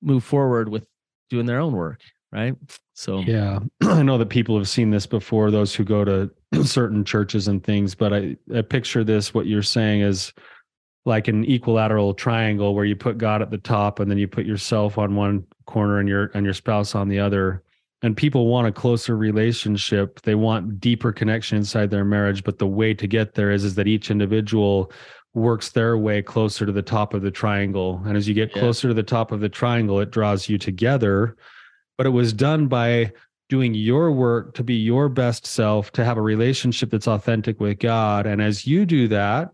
move 0.00 0.24
forward 0.24 0.68
with 0.68 0.86
doing 1.30 1.46
their 1.46 1.60
own 1.60 1.72
work 1.72 2.00
right? 2.32 2.56
So 2.94 3.20
yeah, 3.20 3.60
I 3.82 4.02
know 4.02 4.18
that 4.18 4.30
people 4.30 4.56
have 4.56 4.68
seen 4.68 4.90
this 4.90 5.06
before. 5.06 5.50
Those 5.50 5.74
who 5.74 5.84
go 5.84 6.04
to 6.04 6.30
certain 6.64 7.04
churches 7.04 7.46
and 7.46 7.62
things, 7.62 7.94
but 7.94 8.12
I, 8.12 8.36
I 8.54 8.62
picture 8.62 9.04
this. 9.04 9.32
What 9.32 9.46
you're 9.46 9.62
saying 9.62 10.00
is 10.00 10.32
like 11.04 11.28
an 11.28 11.44
equilateral 11.44 12.14
triangle 12.14 12.74
where 12.74 12.84
you 12.84 12.96
put 12.96 13.18
God 13.18 13.42
at 13.42 13.50
the 13.50 13.58
top 13.58 14.00
and 14.00 14.10
then 14.10 14.18
you 14.18 14.26
put 14.26 14.46
yourself 14.46 14.98
on 14.98 15.14
one 15.14 15.44
corner 15.66 15.98
and 15.98 16.08
your 16.08 16.30
and 16.34 16.44
your 16.44 16.54
spouse 16.54 16.94
on 16.94 17.08
the 17.08 17.20
other. 17.20 17.62
And 18.04 18.16
people 18.16 18.48
want 18.48 18.66
a 18.66 18.72
closer 18.72 19.16
relationship. 19.16 20.20
They 20.22 20.34
want 20.34 20.80
deeper 20.80 21.12
connection 21.12 21.58
inside 21.58 21.90
their 21.90 22.04
marriage. 22.04 22.42
But 22.42 22.58
the 22.58 22.66
way 22.66 22.94
to 22.94 23.06
get 23.06 23.34
there 23.34 23.52
is, 23.52 23.62
is 23.62 23.76
that 23.76 23.86
each 23.86 24.10
individual 24.10 24.90
works 25.34 25.70
their 25.70 25.96
way 25.96 26.22
closer 26.22 26.66
to 26.66 26.72
the 26.72 26.82
top 26.82 27.14
of 27.14 27.22
the 27.22 27.30
triangle. 27.30 28.02
And 28.04 28.16
as 28.16 28.28
you 28.28 28.34
get 28.34 28.52
closer 28.52 28.88
to 28.88 28.94
the 28.94 29.02
top 29.02 29.32
of 29.32 29.40
the 29.40 29.48
triangle, 29.48 30.00
it 30.00 30.10
draws 30.10 30.48
you 30.48 30.58
together 30.58 31.36
but 32.02 32.06
it 32.06 32.10
was 32.10 32.32
done 32.32 32.66
by 32.66 33.12
doing 33.48 33.74
your 33.74 34.10
work 34.10 34.54
to 34.54 34.64
be 34.64 34.74
your 34.74 35.08
best 35.08 35.46
self, 35.46 35.92
to 35.92 36.04
have 36.04 36.16
a 36.16 36.22
relationship 36.22 36.90
that's 36.90 37.06
authentic 37.06 37.60
with 37.60 37.78
God. 37.78 38.26
And 38.26 38.40
as 38.40 38.66
you 38.66 38.86
do 38.86 39.08
that, 39.08 39.50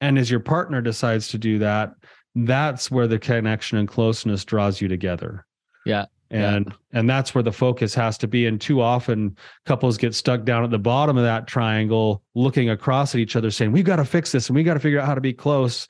and 0.00 0.18
as 0.18 0.30
your 0.30 0.40
partner 0.40 0.80
decides 0.80 1.28
to 1.28 1.38
do 1.38 1.58
that, 1.58 1.94
that's 2.34 2.90
where 2.90 3.08
the 3.08 3.18
connection 3.18 3.78
and 3.78 3.88
closeness 3.88 4.44
draws 4.44 4.80
you 4.80 4.88
together. 4.88 5.44
Yeah. 5.84 6.06
And 6.30 6.66
yeah. 6.66 6.98
and 6.98 7.08
that's 7.08 7.34
where 7.34 7.42
the 7.42 7.52
focus 7.52 7.94
has 7.94 8.18
to 8.18 8.28
be. 8.28 8.46
And 8.46 8.60
too 8.60 8.82
often 8.82 9.36
couples 9.64 9.96
get 9.96 10.14
stuck 10.14 10.44
down 10.44 10.62
at 10.62 10.70
the 10.70 10.78
bottom 10.78 11.16
of 11.16 11.24
that 11.24 11.46
triangle, 11.46 12.22
looking 12.34 12.68
across 12.68 13.14
at 13.14 13.20
each 13.20 13.34
other, 13.34 13.50
saying, 13.50 13.72
We've 13.72 13.84
got 13.84 13.96
to 13.96 14.04
fix 14.04 14.32
this 14.32 14.48
and 14.48 14.56
we 14.56 14.62
got 14.62 14.74
to 14.74 14.80
figure 14.80 15.00
out 15.00 15.06
how 15.06 15.14
to 15.14 15.20
be 15.20 15.32
close. 15.32 15.88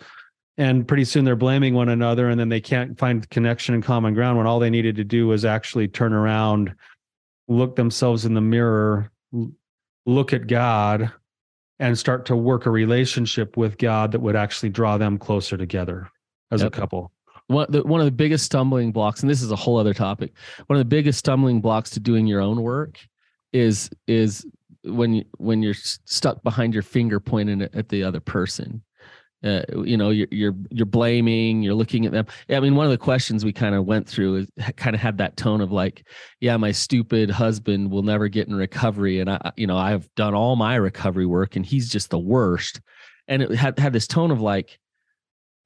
and 0.58 0.86
pretty 0.86 1.04
soon 1.04 1.24
they're 1.24 1.36
blaming 1.36 1.72
one 1.72 1.88
another 1.88 2.28
and 2.28 2.38
then 2.38 2.48
they 2.48 2.60
can't 2.60 2.98
find 2.98 3.30
connection 3.30 3.74
and 3.74 3.84
common 3.84 4.12
ground 4.12 4.36
when 4.36 4.46
all 4.46 4.58
they 4.58 4.68
needed 4.68 4.96
to 4.96 5.04
do 5.04 5.26
was 5.26 5.44
actually 5.44 5.88
turn 5.88 6.12
around 6.12 6.74
look 7.46 7.76
themselves 7.76 8.26
in 8.26 8.34
the 8.34 8.40
mirror 8.40 9.10
look 10.04 10.32
at 10.32 10.46
god 10.46 11.10
and 11.78 11.96
start 11.96 12.26
to 12.26 12.36
work 12.36 12.66
a 12.66 12.70
relationship 12.70 13.56
with 13.56 13.78
god 13.78 14.12
that 14.12 14.20
would 14.20 14.36
actually 14.36 14.68
draw 14.68 14.98
them 14.98 15.16
closer 15.16 15.56
together 15.56 16.08
as 16.50 16.60
yep. 16.60 16.74
a 16.74 16.78
couple 16.78 17.12
one, 17.48 17.66
the, 17.70 17.82
one 17.82 18.00
of 18.00 18.06
the 18.06 18.12
biggest 18.12 18.44
stumbling 18.44 18.92
blocks 18.92 19.20
and 19.22 19.28
this 19.28 19.42
is 19.42 19.50
a 19.50 19.56
whole 19.56 19.78
other 19.78 19.94
topic. 19.94 20.32
One 20.66 20.78
of 20.78 20.80
the 20.80 20.88
biggest 20.88 21.18
stumbling 21.18 21.60
blocks 21.60 21.90
to 21.90 22.00
doing 22.00 22.26
your 22.26 22.40
own 22.40 22.62
work 22.62 22.98
is 23.52 23.90
is 24.06 24.46
when 24.84 25.14
you 25.14 25.24
when 25.38 25.62
you're 25.62 25.74
stuck 25.74 26.42
behind 26.42 26.74
your 26.74 26.82
finger 26.82 27.18
pointing 27.20 27.62
at 27.62 27.88
the 27.88 28.04
other 28.04 28.20
person. 28.20 28.82
Uh, 29.44 29.62
you 29.84 29.96
know 29.96 30.10
you're, 30.10 30.26
you're 30.32 30.54
you're 30.70 30.84
blaming 30.84 31.62
you're 31.62 31.74
looking 31.74 32.04
at 32.04 32.12
them. 32.12 32.26
I 32.50 32.58
mean 32.60 32.74
one 32.74 32.86
of 32.86 32.90
the 32.90 32.98
questions 32.98 33.44
we 33.44 33.52
kind 33.52 33.74
of 33.74 33.86
went 33.86 34.08
through 34.08 34.36
is 34.36 34.48
kind 34.76 34.94
of 34.94 35.00
had 35.00 35.18
that 35.18 35.36
tone 35.36 35.60
of 35.60 35.70
like 35.70 36.06
yeah 36.40 36.56
my 36.56 36.72
stupid 36.72 37.30
husband 37.30 37.90
will 37.90 38.02
never 38.02 38.26
get 38.26 38.48
in 38.48 38.54
recovery 38.56 39.20
and 39.20 39.30
i 39.30 39.52
you 39.56 39.68
know 39.68 39.76
i've 39.76 40.12
done 40.16 40.34
all 40.34 40.56
my 40.56 40.74
recovery 40.74 41.24
work 41.24 41.54
and 41.54 41.64
he's 41.64 41.88
just 41.88 42.10
the 42.10 42.18
worst. 42.18 42.80
And 43.28 43.42
it 43.42 43.50
had 43.52 43.78
had 43.78 43.92
this 43.92 44.08
tone 44.08 44.32
of 44.32 44.40
like 44.40 44.80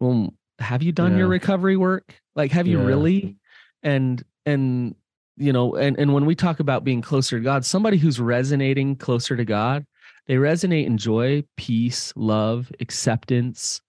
well 0.01 0.35
have 0.63 0.83
you 0.83 0.93
done 0.93 1.13
yeah. 1.13 1.19
your 1.19 1.29
recovery 1.29 1.77
work 1.77 2.15
like 2.35 2.51
have 2.51 2.67
you 2.67 2.81
yeah. 2.81 2.87
really 2.87 3.37
and 3.83 4.25
and 4.47 4.95
you 5.37 5.53
know 5.53 5.75
and 5.75 5.99
and 5.99 6.15
when 6.15 6.25
we 6.25 6.35
talk 6.35 6.61
about 6.61 6.85
being 6.85 7.03
closer 7.03 7.39
to 7.39 7.45
god 7.45 7.65
somebody 7.65 7.97
who's 7.97 8.21
resonating 8.21 8.97
closer 8.97 9.37
to 9.37 9.45
god 9.45 9.85
they 10.27 10.35
resonate 10.35 10.87
in 10.87 10.99
joy, 10.99 11.45
peace, 11.57 12.13
love, 12.17 12.71
acceptance. 12.81 13.81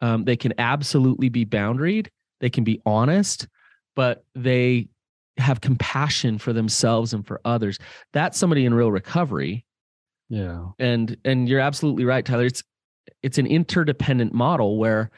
Um, 0.00 0.24
they 0.24 0.36
can 0.36 0.54
absolutely 0.58 1.28
be 1.28 1.44
boundaried. 1.44 2.08
They 2.40 2.50
can 2.50 2.64
be 2.64 2.80
honest, 2.86 3.46
but 3.94 4.24
they 4.34 4.88
have 5.36 5.60
compassion 5.60 6.38
for 6.38 6.52
themselves 6.52 7.12
and 7.12 7.26
for 7.26 7.40
others. 7.44 7.78
That's 8.12 8.38
somebody 8.38 8.64
in 8.64 8.74
real 8.74 8.90
recovery. 8.90 9.64
Yeah. 10.28 10.68
And 10.78 11.16
and 11.24 11.48
you're 11.48 11.60
absolutely 11.60 12.04
right, 12.04 12.24
Tyler. 12.24 12.46
It's 12.46 12.62
it's 13.22 13.38
an 13.38 13.46
interdependent 13.46 14.32
model 14.32 14.78
where 14.78 15.10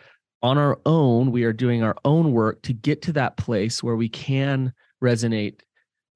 on 0.46 0.58
our 0.58 0.78
own 0.86 1.32
we 1.32 1.42
are 1.42 1.52
doing 1.52 1.82
our 1.82 1.96
own 2.04 2.30
work 2.30 2.62
to 2.62 2.72
get 2.72 3.02
to 3.02 3.12
that 3.12 3.36
place 3.36 3.82
where 3.82 3.96
we 3.96 4.08
can 4.08 4.72
resonate 5.02 5.60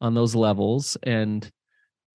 on 0.01 0.15
those 0.15 0.37
levels 0.37 0.97
and 1.03 1.51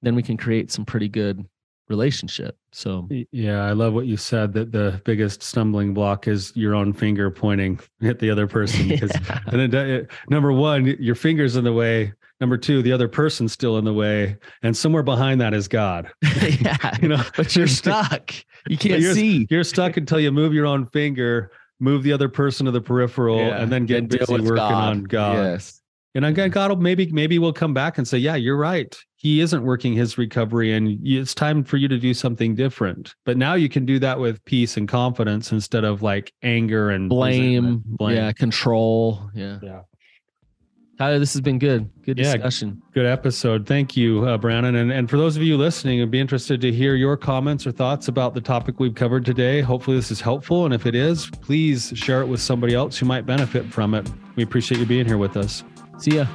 then 0.01 0.15
we 0.15 0.23
can 0.23 0.37
create 0.37 0.71
some 0.71 0.85
pretty 0.85 1.09
good 1.09 1.45
relationship. 1.89 2.57
So 2.71 3.07
yeah, 3.31 3.65
I 3.65 3.73
love 3.73 3.93
what 3.93 4.05
you 4.05 4.15
said 4.15 4.53
that 4.53 4.71
the 4.71 5.01
biggest 5.03 5.43
stumbling 5.43 5.93
block 5.93 6.27
is 6.27 6.55
your 6.55 6.73
own 6.73 6.93
finger 6.93 7.29
pointing 7.29 7.81
at 8.01 8.19
the 8.19 8.29
other 8.31 8.47
person 8.47 8.87
because 8.87 9.11
yeah. 9.27 9.39
and 9.47 9.73
it, 9.73 10.09
number 10.29 10.53
one, 10.53 10.85
your 10.85 11.15
finger's 11.15 11.57
in 11.57 11.65
the 11.65 11.73
way. 11.73 12.13
Number 12.41 12.57
two, 12.57 12.81
the 12.81 12.91
other 12.91 13.07
person's 13.07 13.53
still 13.53 13.77
in 13.77 13.85
the 13.85 13.93
way, 13.93 14.35
and 14.61 14.75
somewhere 14.75 15.03
behind 15.03 15.39
that 15.39 15.53
is 15.53 15.69
God. 15.69 16.11
yeah, 16.59 16.97
you 17.01 17.07
know, 17.07 17.23
but 17.37 17.55
you're 17.55 17.65
stuck. 17.65 18.33
You 18.67 18.77
can't 18.77 18.99
you're, 19.01 19.13
see. 19.13 19.47
You're 19.49 19.63
stuck 19.63 19.95
until 19.95 20.19
you 20.19 20.33
move 20.33 20.53
your 20.53 20.65
own 20.65 20.85
finger, 20.87 21.51
move 21.79 22.03
the 22.03 22.13
other 22.13 22.29
person 22.29 22.65
to 22.65 22.71
the 22.71 22.81
peripheral, 22.81 23.37
yeah. 23.37 23.61
and 23.61 23.71
then 23.71 23.85
get 23.85 24.07
busy 24.07 24.33
working 24.33 24.55
God. 24.55 24.71
on 24.71 25.03
God. 25.03 25.35
Yes. 25.35 25.81
And 26.15 26.23
again, 26.23 26.49
God 26.49 26.71
will 26.71 26.77
maybe 26.77 27.11
maybe 27.11 27.37
we'll 27.39 27.51
come 27.51 27.73
back 27.73 27.97
and 27.97 28.07
say, 28.07 28.17
yeah, 28.17 28.35
you're 28.35 28.55
right. 28.55 28.97
He 29.17 29.41
isn't 29.41 29.63
working 29.63 29.93
his 29.93 30.17
recovery, 30.17 30.71
and 30.73 30.97
it's 31.05 31.33
time 31.33 31.63
for 31.63 31.75
you 31.75 31.89
to 31.89 31.97
do 31.97 32.13
something 32.13 32.55
different. 32.55 33.15
But 33.25 33.35
now 33.35 33.55
you 33.55 33.67
can 33.67 33.85
do 33.85 33.99
that 33.99 34.19
with 34.19 34.43
peace 34.45 34.77
and 34.77 34.87
confidence 34.87 35.51
instead 35.51 35.83
of 35.83 36.01
like 36.01 36.31
anger 36.41 36.89
and 36.89 37.09
blame, 37.09 37.83
blame. 37.85 38.15
yeah, 38.15 38.31
control, 38.31 39.29
yeah, 39.33 39.59
yeah. 39.61 39.81
Tyler, 40.97 41.19
this 41.19 41.33
has 41.33 41.41
been 41.41 41.59
good. 41.59 41.89
Good 42.03 42.17
discussion. 42.17 42.81
Yeah, 42.81 42.93
good 42.93 43.05
episode. 43.05 43.67
Thank 43.67 43.97
you, 43.97 44.25
uh, 44.25 44.37
Brandon. 44.37 44.75
And, 44.75 44.91
and 44.91 45.09
for 45.09 45.17
those 45.17 45.35
of 45.35 45.43
you 45.43 45.57
listening, 45.57 46.01
I'd 46.01 46.09
be 46.09 46.21
interested 46.21 46.61
to 46.61 46.71
hear 46.71 46.95
your 46.95 47.17
comments 47.17 47.67
or 47.67 47.71
thoughts 47.71 48.07
about 48.07 48.33
the 48.33 48.41
topic 48.41 48.79
we've 48.79 48.95
covered 48.95 49.25
today. 49.25 49.59
Hopefully, 49.59 49.97
this 49.97 50.09
is 50.09 50.21
helpful. 50.21 50.63
And 50.63 50.73
if 50.73 50.85
it 50.85 50.95
is, 50.95 51.29
please 51.41 51.91
share 51.95 52.21
it 52.21 52.27
with 52.27 52.39
somebody 52.39 52.73
else 52.73 52.97
who 52.97 53.05
might 53.05 53.25
benefit 53.25 53.65
from 53.65 53.93
it. 53.93 54.09
We 54.35 54.43
appreciate 54.43 54.79
you 54.79 54.85
being 54.85 55.05
here 55.05 55.17
with 55.17 55.35
us. 55.35 55.63
See 55.97 56.15
ya. 56.15 56.27